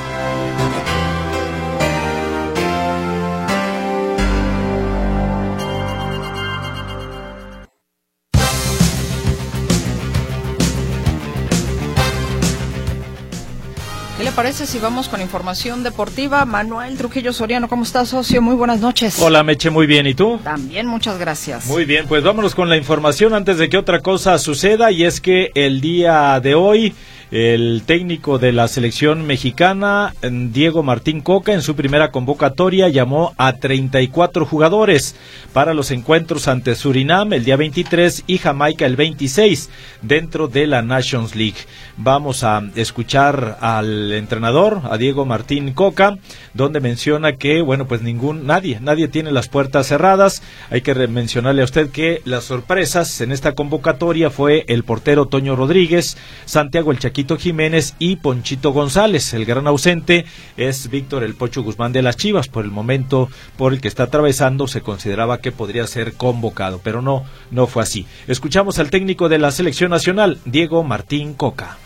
[14.36, 16.44] Parece si vamos con información deportiva?
[16.44, 18.42] Manuel Trujillo Soriano, ¿cómo estás, socio?
[18.42, 19.18] Muy buenas noches.
[19.22, 20.06] Hola, Meche, muy bien.
[20.08, 20.40] ¿Y tú?
[20.44, 21.68] También, muchas gracias.
[21.68, 25.22] Muy bien, pues vámonos con la información antes de que otra cosa suceda y es
[25.22, 26.94] que el día de hoy
[27.36, 33.52] el técnico de la selección mexicana, Diego Martín Coca, en su primera convocatoria llamó a
[33.52, 35.18] 34 jugadores
[35.52, 39.70] para los encuentros ante Surinam el día 23 y Jamaica el 26
[40.02, 41.58] dentro de la Nations League.
[41.98, 46.18] Vamos a escuchar al entrenador, a Diego Martín Coca,
[46.54, 50.42] donde menciona que, bueno, pues ningún, nadie, nadie tiene las puertas cerradas.
[50.70, 55.58] Hay que mencionarle a usted que las sorpresas en esta convocatoria fue el portero Toño
[55.58, 59.34] Rodríguez, Santiago El Jiménez y Ponchito González.
[59.34, 62.48] El gran ausente es Víctor El Pocho Guzmán de las Chivas.
[62.48, 67.02] Por el momento por el que está atravesando se consideraba que podría ser convocado, pero
[67.02, 68.06] no, no fue así.
[68.28, 71.80] Escuchamos al técnico de la selección nacional, Diego Martín Coca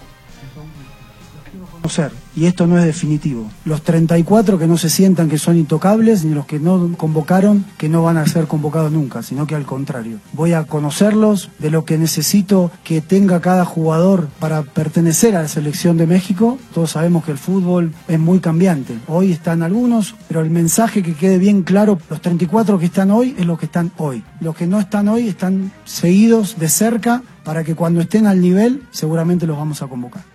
[2.36, 3.50] y esto no es definitivo.
[3.66, 7.90] Los 34 que no se sientan que son intocables, ni los que no convocaron que
[7.90, 10.20] no van a ser convocados nunca, sino que al contrario.
[10.34, 15.48] Voy a conocerlos de lo que necesito que tenga cada jugador para pertenecer a la
[15.48, 16.58] selección de México.
[16.74, 18.98] Todos sabemos que el fútbol es muy cambiante.
[19.08, 23.36] Hoy están algunos, pero el mensaje que quede bien claro, los 34 que están hoy
[23.38, 24.24] es lo que están hoy.
[24.40, 28.84] Los que no están hoy están seguidos de cerca para que cuando estén al nivel
[28.92, 30.29] seguramente los vamos a convocar.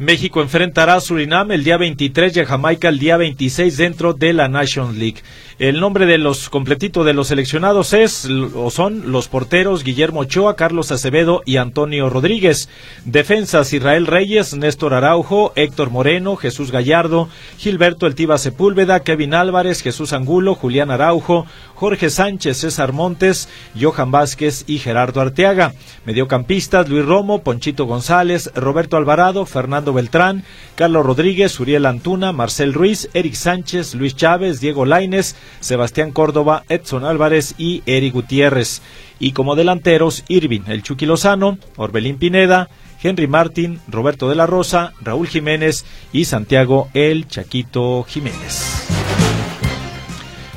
[0.00, 4.32] México enfrentará a Surinam el día 23 y a Jamaica el día 26 dentro de
[4.32, 5.20] la Nations League.
[5.58, 10.56] El nombre de los completitos de los seleccionados es o son los porteros Guillermo Ochoa,
[10.56, 12.70] Carlos Acevedo y Antonio Rodríguez.
[13.04, 20.14] Defensas Israel Reyes, Néstor Araujo, Héctor Moreno, Jesús Gallardo, Gilberto Eltiva Sepúlveda, Kevin Álvarez, Jesús
[20.14, 25.74] Angulo, Julián Araujo, Jorge Sánchez, César Montes, Johan Vázquez y Gerardo Arteaga.
[26.06, 33.08] Mediocampistas Luis Romo, Ponchito González, Roberto Alvarado, Fernando Beltrán, Carlos Rodríguez, Uriel Antuna, Marcel Ruiz,
[33.14, 38.82] Eric Sánchez, Luis Chávez, Diego Laines, Sebastián Córdoba, Edson Álvarez y Eric Gutiérrez.
[39.18, 42.68] Y como delanteros, Irving, el Chucky Lozano, Orbelín Pineda,
[43.02, 48.86] Henry Martín, Roberto de la Rosa, Raúl Jiménez y Santiago el Chaquito Jiménez.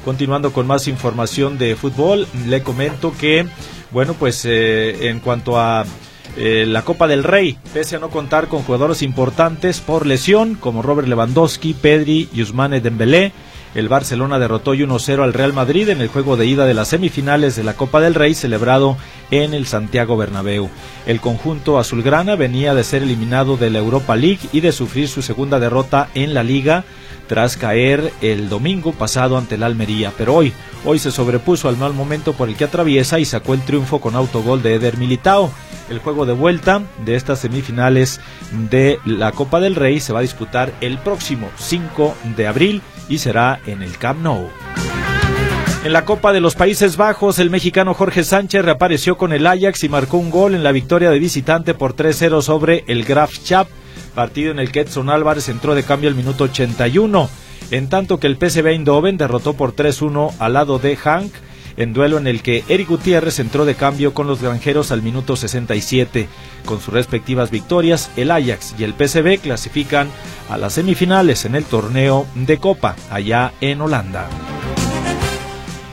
[0.04, 3.46] Continuando con más información de fútbol, le comento que,
[3.92, 5.86] bueno, pues eh, en cuanto a
[6.38, 10.82] eh, la Copa del Rey, pese a no contar con jugadores importantes por lesión, como
[10.82, 13.32] Robert Lewandowski, Pedri y Usmane Dembélé,
[13.76, 17.56] el Barcelona derrotó 1-0 al Real Madrid en el juego de ida de las semifinales
[17.56, 18.98] de la Copa del Rey celebrado
[19.32, 20.70] en el Santiago Bernabéu.
[21.08, 25.24] El conjunto azulgrana venía de ser eliminado de la Europa League y de sufrir su
[25.24, 26.84] segunda derrota en la liga
[27.28, 30.54] tras caer el domingo pasado ante la Almería, pero hoy,
[30.86, 34.16] hoy se sobrepuso al mal momento por el que atraviesa y sacó el triunfo con
[34.16, 35.52] autogol de Eder Militao.
[35.90, 38.20] El juego de vuelta de estas semifinales
[38.70, 43.18] de la Copa del Rey se va a disputar el próximo 5 de abril y
[43.18, 44.50] será en el Camp Nou.
[45.84, 49.84] En la Copa de los Países Bajos, el mexicano Jorge Sánchez reapareció con el Ajax
[49.84, 53.68] y marcó un gol en la victoria de visitante por 3-0 sobre el Graf Chap,
[54.14, 57.30] partido en el que Edson Álvarez entró de cambio al minuto 81,
[57.72, 61.34] en tanto que el PSV Eindhoven derrotó por 3-1 al lado de Hank
[61.78, 65.36] en duelo en el que Eric Gutiérrez entró de cambio con los granjeros al minuto
[65.36, 66.28] 67.
[66.66, 70.10] Con sus respectivas victorias, el Ajax y el PSV clasifican
[70.50, 74.28] a las semifinales en el torneo de Copa, allá en Holanda.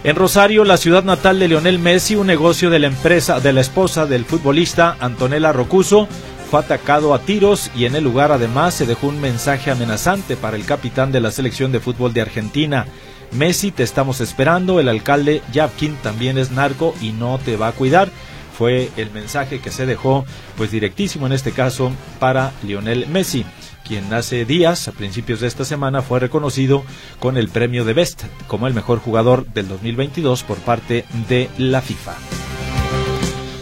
[0.02, 3.61] En Rosario, la ciudad natal de Lionel Messi, un negocio de la empresa de la
[3.61, 6.09] esposa del futbolista Antonella Rocuso,
[6.50, 10.56] fue atacado a tiros y en el lugar además se dejó un mensaje amenazante para
[10.56, 12.86] el capitán de la selección de fútbol de Argentina.
[13.30, 17.72] Messi, te estamos esperando, el alcalde Yapkin también es narco y no te va a
[17.72, 18.10] cuidar.
[18.58, 20.24] Fue el mensaje que se dejó,
[20.56, 23.46] pues directísimo en este caso, para Lionel Messi
[23.90, 26.84] quien hace días, a principios de esta semana, fue reconocido
[27.18, 31.80] con el premio de Best como el mejor jugador del 2022 por parte de la
[31.80, 32.14] FIFA.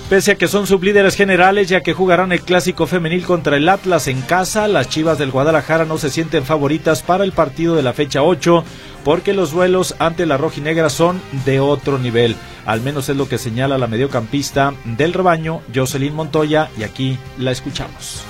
[0.09, 4.09] Pese a que son sublíderes generales, ya que jugarán el clásico femenil contra el Atlas
[4.09, 7.93] en casa, las Chivas del Guadalajara no se sienten favoritas para el partido de la
[7.93, 8.65] fecha 8,
[9.05, 12.37] porque los duelos ante la rojinegra son de otro nivel.
[12.65, 17.51] Al menos es lo que señala la mediocampista del rebaño, Jocelyn Montoya, y aquí la
[17.51, 18.23] escuchamos.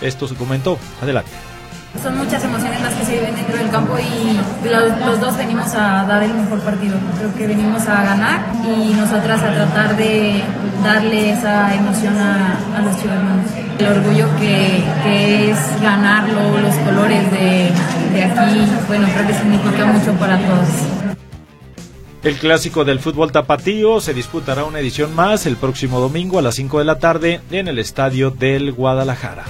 [0.00, 0.78] Esto se comentó.
[1.02, 1.55] Adelante.
[2.02, 6.04] Son muchas emociones las que se viven dentro del campo y los, dos venimos a
[6.04, 6.96] dar el mejor partido.
[7.18, 10.42] Creo que venimos a ganar y nosotras a tratar de
[10.84, 13.46] darle esa emoción a, los chivermanos.
[13.78, 17.70] El orgullo que, que, es ganarlo, los colores de,
[18.12, 20.68] de aquí, bueno, creo que significa mucho para todos.
[22.22, 26.56] El clásico del fútbol tapatío se disputará una edición más el próximo domingo a las
[26.56, 29.44] 5 de la tarde en el estadio del Guadalajara.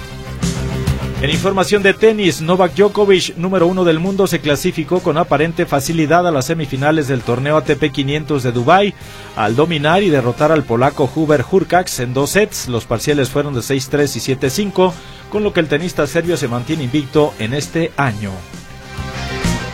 [1.22, 6.26] En información de tenis, Novak Djokovic, número uno del mundo, se clasificó con aparente facilidad
[6.26, 8.94] a las semifinales del torneo ATP 500 de Dubái
[9.34, 12.68] al dominar y derrotar al polaco Hubert Hurkacz en dos sets.
[12.68, 14.92] Los parciales fueron de 6-3 y 7-5,
[15.30, 18.30] con lo que el tenista serbio se mantiene invicto en este año.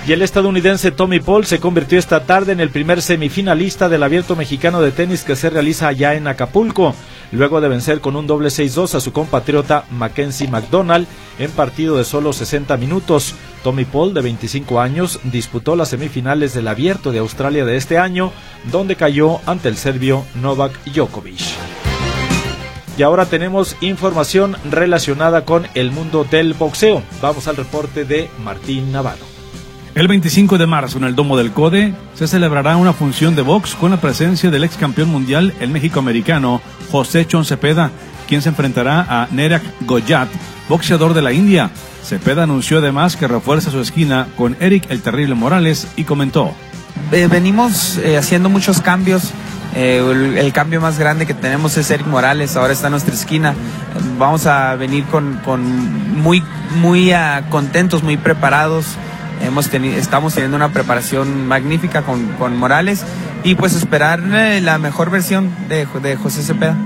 [0.06, 4.36] Y el estadounidense Tommy Paul se convirtió esta tarde en el primer semifinalista del abierto
[4.36, 6.94] mexicano de tenis que se realiza allá en Acapulco
[7.32, 11.06] luego de vencer con un doble 6-2 a su compatriota Mackenzie McDonald
[11.38, 13.34] en partido de solo 60 minutos.
[13.64, 18.32] Tommy Paul, de 25 años, disputó las semifinales del Abierto de Australia de este año,
[18.70, 21.40] donde cayó ante el serbio Novak Djokovic.
[22.98, 27.02] Y ahora tenemos información relacionada con el mundo del boxeo.
[27.22, 29.31] Vamos al reporte de Martín Navarro.
[29.94, 33.74] El 25 de marzo en el Domo del Code se celebrará una función de box
[33.74, 37.90] con la presencia del ex campeón mundial, el México-americano José Chon Cepeda,
[38.26, 40.28] quien se enfrentará a Nerak Goyat,
[40.66, 41.70] boxeador de la India.
[42.02, 46.54] Cepeda anunció además que refuerza su esquina con Eric el Terrible Morales y comentó.
[47.10, 49.30] Eh, venimos eh, haciendo muchos cambios.
[49.74, 53.54] Eh, el, cambio más grande que tenemos es Eric Morales, ahora está en nuestra esquina.
[54.18, 55.38] Vamos a venir con,
[56.16, 56.42] muy,
[56.80, 58.86] muy ah, contentos, muy preparados
[59.42, 63.04] estamos teniendo una preparación magnífica con, Morales
[63.44, 66.76] y pues esperar eh, la mejor versión de, de José Cepeda.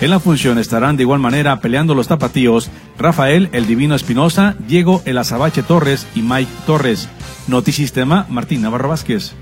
[0.00, 5.00] En la función estarán de igual manera peleando los tapatíos Rafael El Divino Espinosa, Diego
[5.04, 7.08] El Azabache Torres y Mike Torres.
[7.46, 9.32] Notisistema Martín Navarro Vázquez.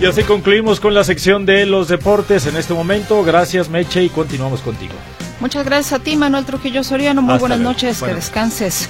[0.00, 3.22] Y así concluimos con la sección de los deportes en este momento.
[3.24, 4.94] Gracias Meche y continuamos contigo.
[5.40, 7.22] Muchas gracias a ti Manuel Trujillo Soriano.
[7.22, 8.88] Muy buenas noches, que descanses.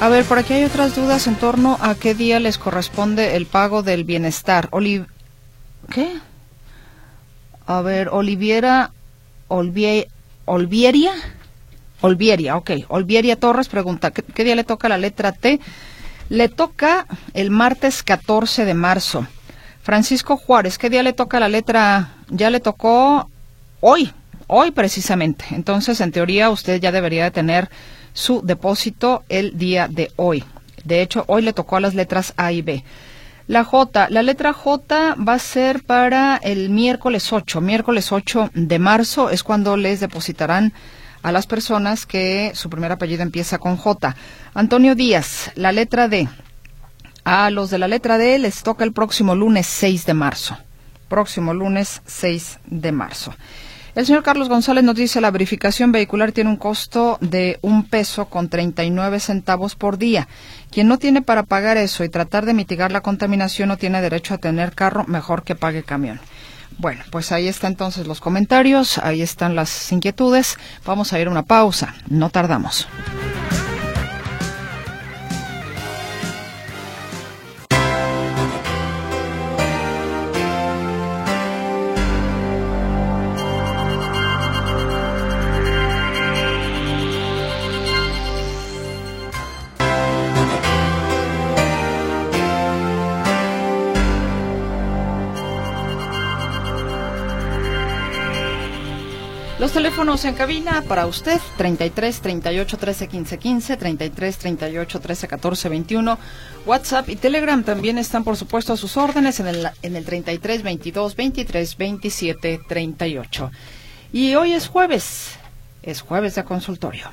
[0.00, 3.46] A ver, por aquí hay otras dudas en torno a qué día les corresponde el
[3.46, 4.68] pago del bienestar.
[5.90, 6.12] ¿Qué?
[7.66, 8.90] A ver, Oliviera,
[9.48, 11.12] Olvieria,
[12.00, 12.70] Olvieria, ok.
[12.88, 15.60] Olvieria Torres pregunta, ¿qué, día le toca la letra T?
[16.28, 19.26] Le toca el martes 14 de marzo.
[19.82, 22.14] Francisco Juárez, ¿qué día le toca la letra A?
[22.28, 23.30] Ya le tocó
[23.80, 24.12] hoy,
[24.48, 25.44] hoy precisamente.
[25.52, 27.70] Entonces, en teoría, usted ya debería de tener
[28.12, 30.44] su depósito el día de hoy.
[30.84, 32.84] De hecho, hoy le tocó a las letras A y B.
[33.46, 37.60] La J, la letra J va a ser para el miércoles 8.
[37.60, 40.72] Miércoles 8 de marzo es cuando les depositarán
[41.22, 44.16] a las personas que su primer apellido empieza con J.
[44.54, 46.28] Antonio Díaz, la letra D.
[47.24, 50.56] A los de la letra D les toca el próximo lunes 6 de marzo.
[51.08, 53.34] Próximo lunes 6 de marzo.
[53.94, 58.24] El señor Carlos González nos dice la verificación vehicular tiene un costo de un peso
[58.24, 60.28] con 39 centavos por día.
[60.70, 64.32] Quien no tiene para pagar eso y tratar de mitigar la contaminación no tiene derecho
[64.32, 66.20] a tener carro, mejor que pague camión.
[66.78, 70.56] Bueno, pues ahí están entonces los comentarios, ahí están las inquietudes.
[70.86, 72.88] Vamos a ir a una pausa, no tardamos.
[99.62, 105.68] Los teléfonos en cabina para usted, 33 38 13 15 15, 33 38 13 14
[105.68, 106.18] 21.
[106.66, 110.64] WhatsApp y Telegram también están, por supuesto, a sus órdenes en el, en el 33
[110.64, 113.52] 22 23 27 38.
[114.12, 115.36] Y hoy es jueves,
[115.84, 117.08] es jueves de consultorio.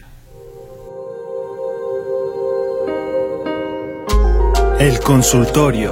[4.79, 5.91] El consultorio.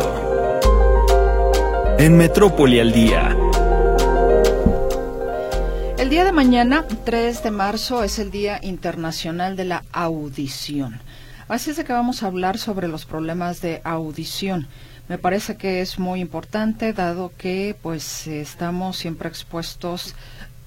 [2.00, 3.37] En Metrópoli al día.
[6.18, 11.00] Día de mañana, 3 de marzo, es el Día Internacional de la Audición.
[11.48, 14.68] Así es de que vamos a hablar sobre los problemas de audición.
[15.10, 20.16] Me parece que es muy importante dado que pues estamos siempre expuestos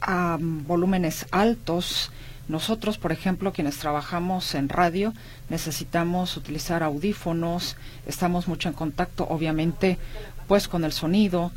[0.01, 2.13] a volúmenes altos.
[2.47, 5.13] Nosotros, por ejemplo, quienes trabajamos en radio,
[5.49, 7.77] necesitamos utilizar audífonos,
[8.07, 9.99] estamos mucho en contacto, obviamente,
[10.47, 11.51] pues con el sonido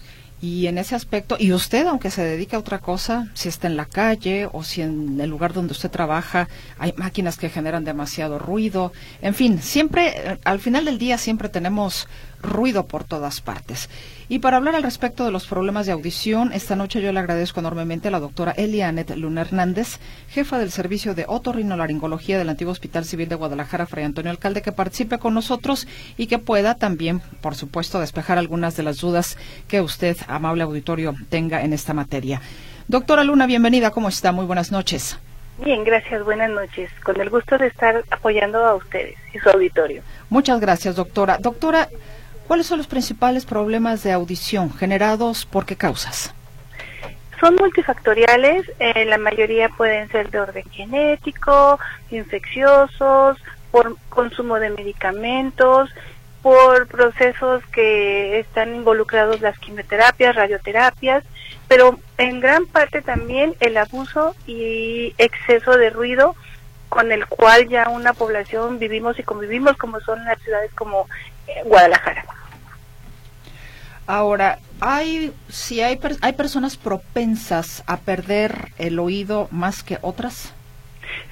[0.44, 3.78] y en ese aspecto, y usted, aunque se dedique a otra cosa, si está en
[3.78, 8.40] la calle o si en el lugar donde usted trabaja hay máquinas que generan demasiado
[8.40, 8.92] ruido,
[9.22, 12.10] en fin, siempre, eh, al final del día siempre tenemos
[12.44, 13.90] ruido por todas partes.
[14.30, 17.60] Y para hablar al respecto de los problemas de audición, esta noche yo le agradezco
[17.60, 23.06] enormemente a la doctora Elianet Luna Hernández, jefa del servicio de otorrinolaringología del antiguo Hospital
[23.06, 25.88] Civil de Guadalajara, Fray Antonio Alcalde, que participe con nosotros
[26.18, 29.38] y que pueda también, por supuesto, despejar algunas de las dudas
[29.68, 32.42] que usted, amable auditorio, tenga en esta materia.
[32.88, 34.32] Doctora Luna, bienvenida, ¿cómo está?
[34.32, 35.18] Muy buenas noches.
[35.64, 36.90] Bien, gracias, buenas noches.
[37.04, 40.02] Con el gusto de estar apoyando a ustedes y su auditorio.
[40.30, 41.38] Muchas gracias, doctora.
[41.40, 41.90] Doctora,
[42.54, 46.36] ¿Cuáles son los principales problemas de audición generados por qué causas?
[47.40, 51.80] Son multifactoriales, eh, la mayoría pueden ser de orden genético,
[52.12, 53.40] infecciosos,
[53.72, 55.90] por consumo de medicamentos,
[56.44, 61.24] por procesos que están involucrados las quimioterapias, radioterapias,
[61.68, 66.36] pero en gran parte también el abuso y exceso de ruido
[66.90, 71.08] con el cual ya una población vivimos y convivimos como son las ciudades como
[71.48, 72.24] eh, Guadalajara.
[74.06, 80.54] Ahora, hay si hay hay personas propensas a perder el oído más que otras.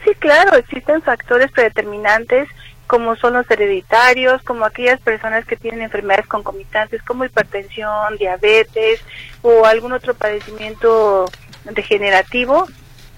[0.05, 2.47] Sí, claro, existen factores predeterminantes
[2.88, 9.01] como son los hereditarios, como aquellas personas que tienen enfermedades concomitantes como hipertensión, diabetes
[9.41, 11.30] o algún otro padecimiento
[11.63, 12.67] degenerativo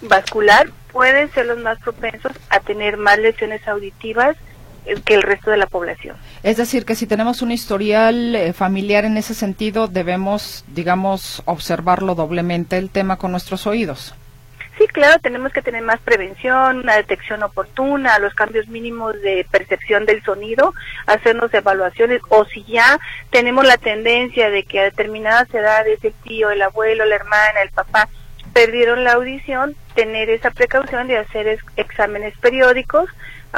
[0.01, 4.37] vascular, pueden ser los más propensos a tener más lesiones auditivas
[5.05, 6.15] que el resto de la población.
[6.43, 12.15] Es decir, que si tenemos un historial eh, familiar en ese sentido, debemos, digamos, observarlo
[12.15, 14.15] doblemente el tema con nuestros oídos.
[14.77, 20.05] Sí, claro, tenemos que tener más prevención, una detección oportuna, los cambios mínimos de percepción
[20.05, 20.73] del sonido,
[21.05, 26.49] hacernos evaluaciones, o si ya tenemos la tendencia de que a determinadas edades el tío,
[26.49, 28.09] el abuelo, la hermana, el papá
[28.51, 33.09] perdieron la audición, tener esa precaución de hacer exámenes periódicos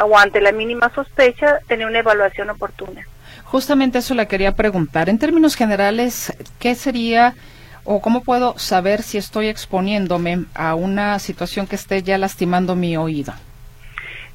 [0.03, 3.05] o ante la mínima sospecha, tener una evaluación oportuna.
[3.43, 5.09] Justamente eso le quería preguntar.
[5.09, 7.35] En términos generales, ¿qué sería
[7.83, 12.97] o cómo puedo saber si estoy exponiéndome a una situación que esté ya lastimando mi
[12.97, 13.33] oído?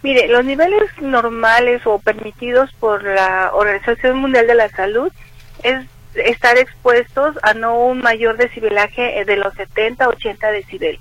[0.02, 5.12] Mire, los niveles normales o permitidos por la Organización Mundial de la Salud
[5.62, 5.84] es
[6.14, 11.00] estar expuestos a no un mayor decibelaje de los 70 80 decibeles.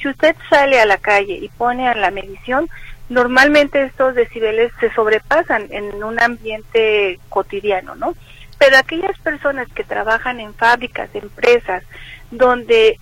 [0.00, 2.70] Si usted sale a la calle y pone a la medición,
[3.08, 8.14] normalmente estos decibeles se sobrepasan en un ambiente cotidiano, ¿no?
[8.58, 11.84] Pero aquellas personas que trabajan en fábricas, empresas,
[12.30, 12.98] donde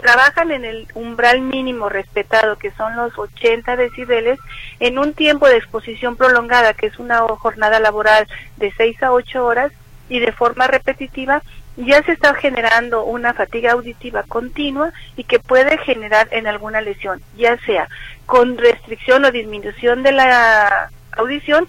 [0.00, 4.38] trabajan en el umbral mínimo respetado, que son los 80 decibeles,
[4.78, 9.44] en un tiempo de exposición prolongada, que es una jornada laboral de 6 a 8
[9.44, 9.72] horas,
[10.08, 11.42] y de forma repetitiva,
[11.86, 17.20] ya se está generando una fatiga auditiva continua y que puede generar en alguna lesión,
[17.36, 17.88] ya sea
[18.26, 21.68] con restricción o disminución de la audición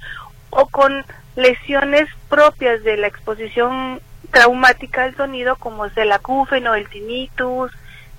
[0.50, 1.06] o con
[1.36, 4.02] lesiones propias de la exposición
[4.32, 7.72] traumática al sonido como es el acúfeno, el tinnitus,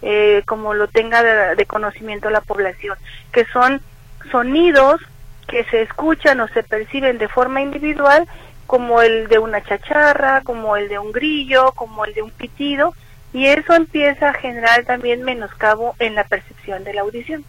[0.03, 1.23] eh, como lo tenga
[1.55, 2.99] de conocimiento la población,
[3.33, 3.81] que son
[4.31, 5.01] sonidos
[5.49, 8.27] que se escuchan o se perciben de forma individual
[8.67, 12.95] como el de una chacharra, como el de un grillo, como el de un pitido,
[13.33, 17.45] y eso empieza a generar también menoscabo en la percepción de la audición.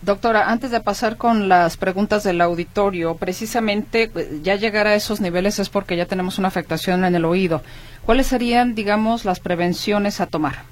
[0.00, 5.20] Doctora, antes de pasar con las preguntas del auditorio, precisamente eh, ya llegar a esos
[5.20, 7.62] niveles es porque ya tenemos una afectación en el oído.
[8.06, 10.62] ¿Cuáles serían, digamos, las prevenciones a tomar?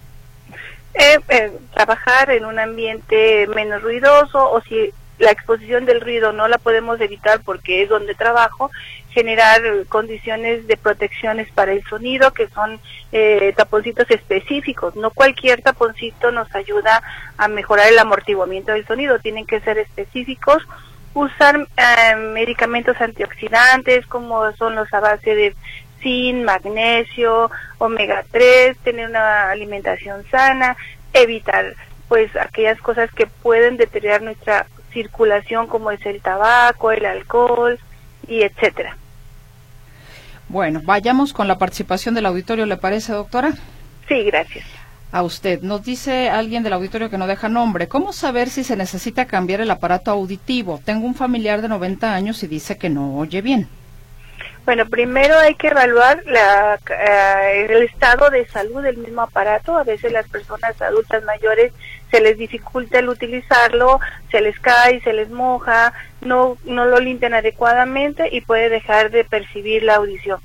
[0.95, 6.47] Eh, eh, trabajar en un ambiente menos ruidoso o si la exposición del ruido no
[6.47, 8.71] la podemos evitar porque es donde trabajo,
[9.17, 12.79] generar condiciones de protecciones para el sonido que son
[13.13, 14.95] eh, taponcitos específicos.
[14.95, 17.03] No cualquier taponcito nos ayuda
[17.39, 20.63] a mejorar el amortiguamiento del sonido, tienen que ser específicos.
[21.15, 25.57] Usar eh, medicamentos antioxidantes como son los a base de
[26.03, 30.77] zinc, magnesio, omega 3, tener una alimentación sana,
[31.15, 31.75] evitar
[32.07, 37.79] pues aquellas cosas que pueden deteriorar nuestra circulación como es el tabaco, el alcohol
[38.29, 38.99] y etcétera.
[40.49, 43.53] Bueno, vayamos con la participación del auditorio, ¿le parece, doctora?
[44.09, 44.65] Sí, gracias.
[45.13, 45.63] A usted.
[45.63, 47.89] Nos dice alguien del auditorio que no deja nombre.
[47.89, 50.81] ¿Cómo saber si se necesita cambiar el aparato auditivo?
[50.85, 53.69] Tengo un familiar de 90 años y dice que no oye bien.
[54.65, 59.77] Bueno, primero hay que evaluar la, eh, el estado de salud del mismo aparato.
[59.77, 61.73] A veces las personas adultas mayores
[62.11, 64.01] se les dificulta el utilizarlo,
[64.33, 65.93] se les cae, se les moja,
[66.27, 70.39] no, no lo limpian adecuadamente y puede dejar de percibir la audición.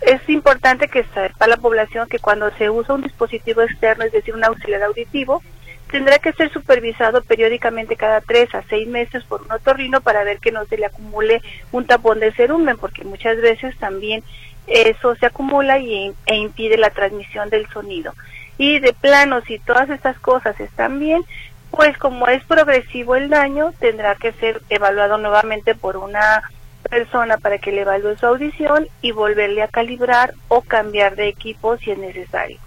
[0.00, 4.34] Es importante que sepa la población que cuando se usa un dispositivo externo, es decir,
[4.34, 5.42] un auxiliar auditivo,
[5.90, 10.38] tendrá que ser supervisado periódicamente cada tres a seis meses por un otorrino para ver
[10.38, 11.42] que no se le acumule
[11.72, 14.22] un tapón de cerumen, porque muchas veces también
[14.66, 18.14] eso se acumula y, e impide la transmisión del sonido.
[18.56, 21.22] Y de plano, si todas estas cosas están bien,
[21.70, 26.42] pues como es progresivo el daño, tendrá que ser evaluado nuevamente por una
[26.88, 31.76] persona para que le evalúe su audición y volverle a calibrar o cambiar de equipo
[31.78, 32.58] si es necesario.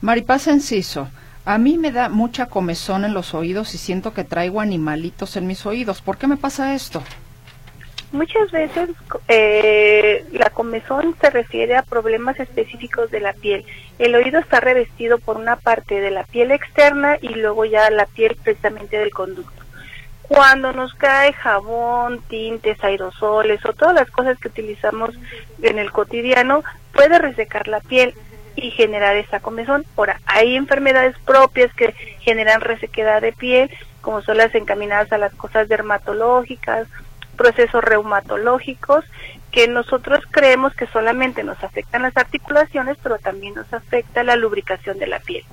[0.00, 1.08] Maripaz Enciso,
[1.44, 5.46] a mí me da mucha comezón en los oídos y siento que traigo animalitos en
[5.46, 6.02] mis oídos.
[6.02, 7.02] ¿Por qué me pasa esto?
[8.12, 8.90] Muchas veces
[9.28, 13.64] eh, la comezón se refiere a problemas específicos de la piel.
[13.98, 18.04] El oído está revestido por una parte de la piel externa y luego ya la
[18.04, 19.62] piel precisamente del conducto.
[20.20, 25.14] Cuando nos cae jabón, tintes, aerosoles o todas las cosas que utilizamos
[25.62, 28.14] en el cotidiano, puede resecar la piel
[28.56, 29.86] y generar esa comezón.
[29.96, 33.70] Ahora, hay enfermedades propias que generan resequedad de piel,
[34.02, 36.88] como son las encaminadas a las cosas dermatológicas,
[37.42, 39.04] procesos reumatológicos,
[39.50, 44.96] que nosotros creemos que solamente nos afectan las articulaciones, pero también nos afecta la lubricación
[45.00, 45.44] de la piel.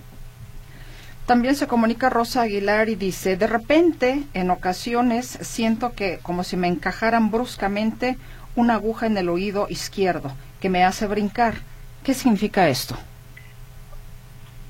[1.26, 6.58] También se comunica Rosa Aguilar y dice, de repente, en ocasiones, siento que como si
[6.58, 8.18] me encajaran bruscamente
[8.56, 10.32] una aguja en el oído izquierdo,
[10.62, 11.56] que me hace brincar.
[12.04, 12.96] ¿Qué significa esto?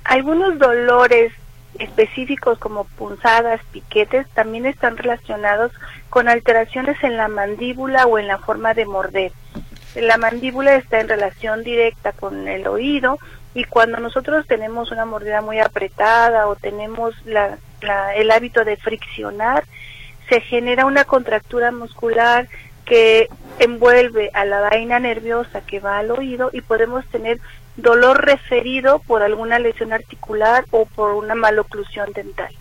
[0.06, 1.34] Algunos dolores
[1.78, 5.72] específicos como punzadas, piquetes, también están relacionados
[6.10, 9.32] con alteraciones en la mandíbula o en la forma de morder.
[9.96, 13.20] La mandíbula está en relación directa con el oído
[13.54, 19.64] y cuando nosotros tenemos una mordida muy apretada o tenemos el hábito de friccionar,
[20.30, 22.48] se genera una contractura muscular
[22.86, 27.40] que envuelve a la vaina nerviosa que va al oído y podemos tener
[27.78, 32.54] dolor referido por alguna lesión articular o por una maloclusión dental.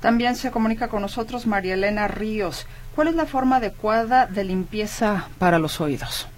[0.00, 2.66] También se comunica con nosotros María Elena Ríos.
[2.94, 6.28] ¿Cuál es la forma adecuada de limpieza para los oídos?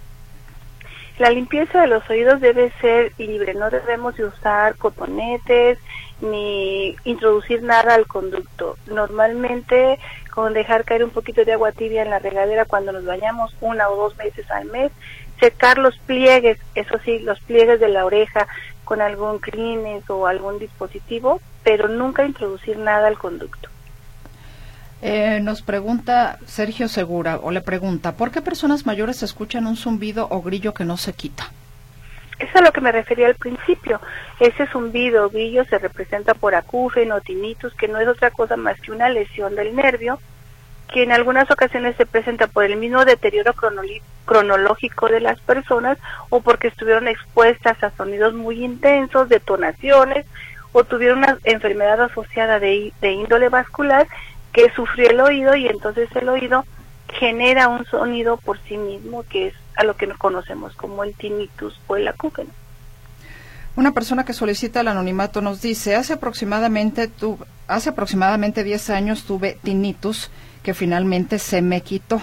[1.19, 5.77] La limpieza de los oídos debe ser libre, no debemos usar cotonetes
[6.21, 8.77] ni introducir nada al conducto.
[8.87, 9.99] Normalmente
[10.31, 13.89] con dejar caer un poquito de agua tibia en la regadera cuando nos bañamos una
[13.89, 14.91] o dos veces al mes,
[15.41, 18.47] secar los pliegues, eso sí, los pliegues de la oreja
[18.85, 23.67] con algún crines o algún dispositivo, pero nunca introducir nada al conducto.
[25.01, 30.27] Eh, nos pregunta Sergio Segura, o le pregunta, ¿por qué personas mayores escuchan un zumbido
[30.29, 31.49] o grillo que no se quita?
[32.37, 33.99] Eso es a lo que me refería al principio.
[34.39, 38.57] Ese zumbido o grillo se representa por acúfeno o tinnitus, que no es otra cosa
[38.57, 40.19] más que una lesión del nervio,
[40.91, 43.53] que en algunas ocasiones se presenta por el mismo deterioro
[44.25, 45.97] cronológico de las personas
[46.29, 50.25] o porque estuvieron expuestas a sonidos muy intensos, detonaciones,
[50.73, 54.07] o tuvieron una enfermedad asociada de índole vascular
[54.53, 56.65] que sufrió el oído y entonces el oído
[57.13, 61.79] genera un sonido por sí mismo que es a lo que conocemos como el tinnitus
[61.87, 62.49] o el acúfeno.
[63.75, 69.23] Una persona que solicita el anonimato nos dice, hace aproximadamente, tu, hace aproximadamente 10 años
[69.23, 70.29] tuve tinnitus
[70.63, 72.21] que finalmente se me quitó,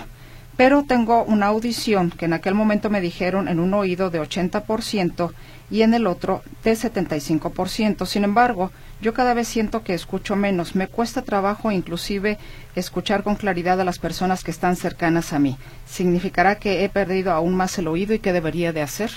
[0.57, 5.32] pero tengo una audición que en aquel momento me dijeron en un oído de 80%
[5.70, 8.07] y en el otro de 75%.
[8.07, 10.74] Sin embargo, yo cada vez siento que escucho menos.
[10.74, 12.39] Me cuesta trabajo inclusive
[12.74, 15.57] escuchar con claridad a las personas que están cercanas a mí.
[15.86, 19.11] ¿Significará que he perdido aún más el oído y qué debería de hacer?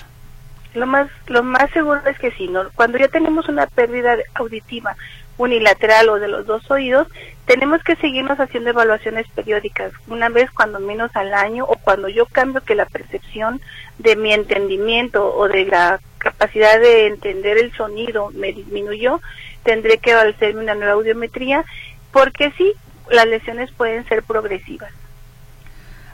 [0.76, 2.48] Lo más, lo más seguro es que sí.
[2.48, 2.70] ¿no?
[2.76, 4.96] Cuando ya tenemos una pérdida auditiva
[5.42, 7.08] unilateral o de los dos oídos,
[7.46, 12.26] tenemos que seguirnos haciendo evaluaciones periódicas, una vez cuando menos al año o cuando yo
[12.26, 13.60] cambio que la percepción
[13.98, 19.20] de mi entendimiento o de la capacidad de entender el sonido me disminuyó,
[19.64, 21.66] tendré que hacerme una nueva audiometría,
[22.12, 22.74] porque sí,
[23.10, 24.92] las lesiones pueden ser progresivas.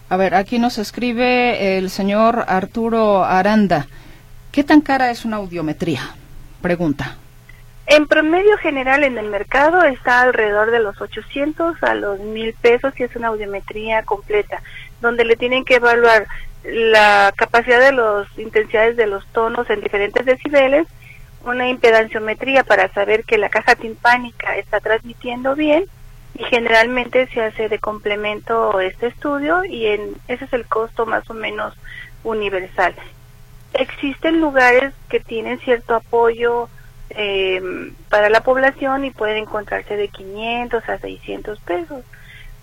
[0.09, 3.87] A ver, aquí nos escribe el señor Arturo Aranda.
[4.51, 6.15] ¿Qué tan cara es una audiometría?
[6.61, 7.17] Pregunta.
[7.89, 12.93] En promedio general en el mercado está alrededor de los 800 a los 1000 pesos
[12.99, 14.61] y es una audiometría completa,
[14.99, 16.27] donde le tienen que evaluar
[16.65, 20.85] la capacidad de las intensidades de los tonos en diferentes decibeles,
[21.45, 25.85] una impedanciometría para saber que la caja timpánica está transmitiendo bien
[26.37, 31.29] y generalmente se hace de complemento este estudio y en ese es el costo más
[31.29, 31.73] o menos
[32.25, 32.93] universal.
[33.73, 36.67] Existen lugares que tienen cierto apoyo
[37.09, 37.61] eh,
[38.09, 42.03] para la población y pueden encontrarse de 500 a 600 pesos.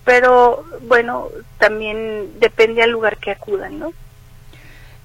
[0.03, 3.93] Pero bueno, también depende al lugar que acudan, ¿no?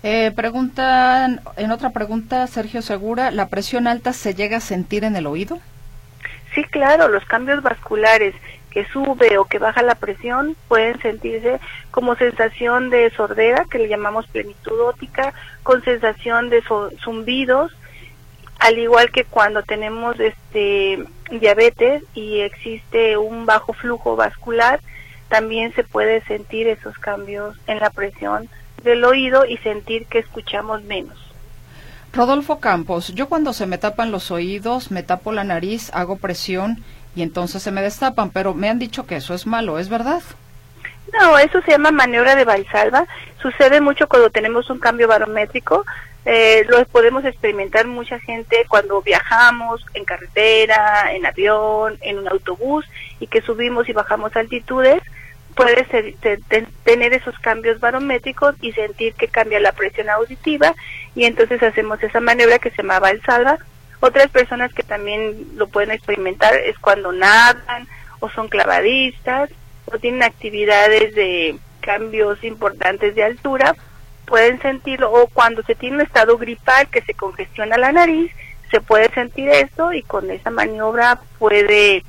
[0.03, 5.17] Eh, preguntan, en otra pregunta, Sergio Segura, ¿la presión alta se llega a sentir en
[5.17, 5.59] el oído?
[6.55, 8.35] Sí, claro, los cambios vasculares
[8.71, 11.61] que sube o que baja la presión pueden sentirse
[11.91, 16.63] como sensación de sordera, que le llamamos plenitud óptica, con sensación de
[17.03, 17.73] zumbidos,
[18.61, 24.81] al igual que cuando tenemos este diabetes y existe un bajo flujo vascular,
[25.29, 28.49] también se puede sentir esos cambios en la presión
[28.83, 31.19] del oído y sentir que escuchamos menos.
[32.13, 36.83] Rodolfo Campos, yo cuando se me tapan los oídos, me tapo la nariz, hago presión
[37.15, 40.23] y entonces se me destapan, pero me han dicho que eso es malo, ¿es verdad?
[41.19, 43.07] No, eso se llama maniobra de Valsalva.
[43.41, 45.85] Sucede mucho cuando tenemos un cambio barométrico.
[46.25, 52.85] Eh, lo podemos experimentar mucha gente cuando viajamos en carretera, en avión, en un autobús
[53.19, 55.03] y que subimos y bajamos altitudes.
[55.55, 55.85] Puede
[56.85, 60.75] tener esos cambios barométricos y sentir que cambia la presión auditiva
[61.15, 63.59] y entonces hacemos esa maniobra que se llama Valsalva.
[64.01, 67.89] Otras personas que también lo pueden experimentar es cuando nadan
[68.21, 69.51] o son clavadistas
[69.93, 73.75] o tienen actividades de cambios importantes de altura,
[74.27, 78.31] pueden sentirlo, o cuando se tiene un estado gripal que se congestiona la nariz,
[78.71, 82.05] se puede sentir esto y con esa maniobra puede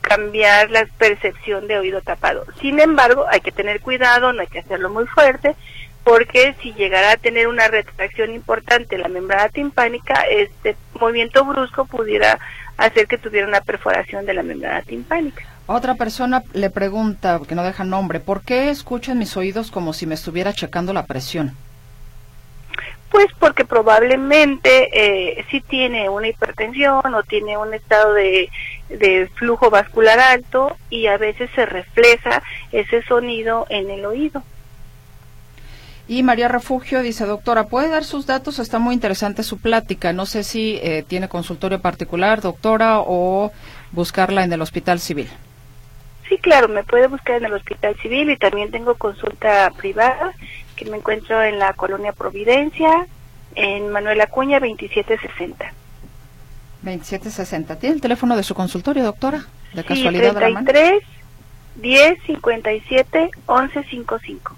[0.00, 2.46] cambiar la percepción de oído tapado.
[2.60, 5.56] Sin embargo, hay que tener cuidado, no hay que hacerlo muy fuerte,
[6.04, 12.38] porque si llegara a tener una retracción importante la membrana timpánica, este movimiento brusco pudiera
[12.76, 15.44] hacer que tuviera una perforación de la membrana timpánica.
[15.66, 19.92] Otra persona le pregunta, que no deja nombre, ¿por qué escucho en mis oídos como
[19.92, 21.56] si me estuviera checando la presión?
[23.10, 28.48] Pues porque probablemente eh, sí tiene una hipertensión o tiene un estado de,
[28.88, 34.44] de flujo vascular alto y a veces se refleja ese sonido en el oído.
[36.08, 38.60] Y María Refugio dice, doctora, ¿puede dar sus datos?
[38.60, 40.12] Está muy interesante su plática.
[40.12, 43.50] No sé si eh, tiene consultorio particular, doctora, o
[43.90, 45.28] buscarla en el Hospital Civil.
[46.36, 50.34] Sí, claro, me puede buscar en el Hospital Civil y también tengo consulta privada
[50.76, 53.06] que me encuentro en la colonia Providencia,
[53.54, 55.72] en Manuel Acuña 2760.
[56.82, 57.78] 2760.
[57.78, 59.46] ¿Tiene el teléfono de su consultorio, doctora?
[59.72, 61.02] De casualidad 33
[61.76, 64.56] 10 57 11 55.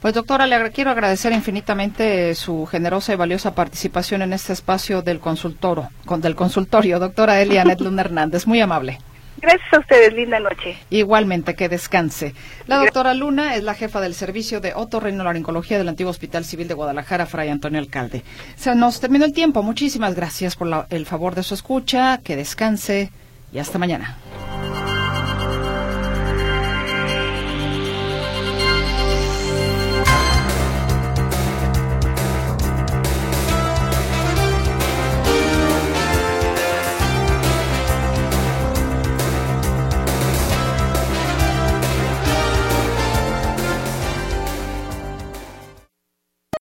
[0.00, 5.20] Pues doctora, le quiero agradecer infinitamente su generosa y valiosa participación en este espacio del
[5.20, 8.48] consultorio, del consultorio, doctora Elia Netlund Hernández.
[8.48, 8.98] Muy amable.
[9.42, 10.78] Gracias a ustedes, linda noche.
[10.88, 12.32] Igualmente, que descanse.
[12.68, 16.74] La doctora Luna es la jefa del servicio de otorrinolaringología del antiguo Hospital Civil de
[16.74, 18.22] Guadalajara, Fray Antonio Alcalde.
[18.54, 19.64] Se nos terminó el tiempo.
[19.64, 22.18] Muchísimas gracias por el favor de su escucha.
[22.18, 23.10] Que descanse
[23.52, 24.16] y hasta mañana.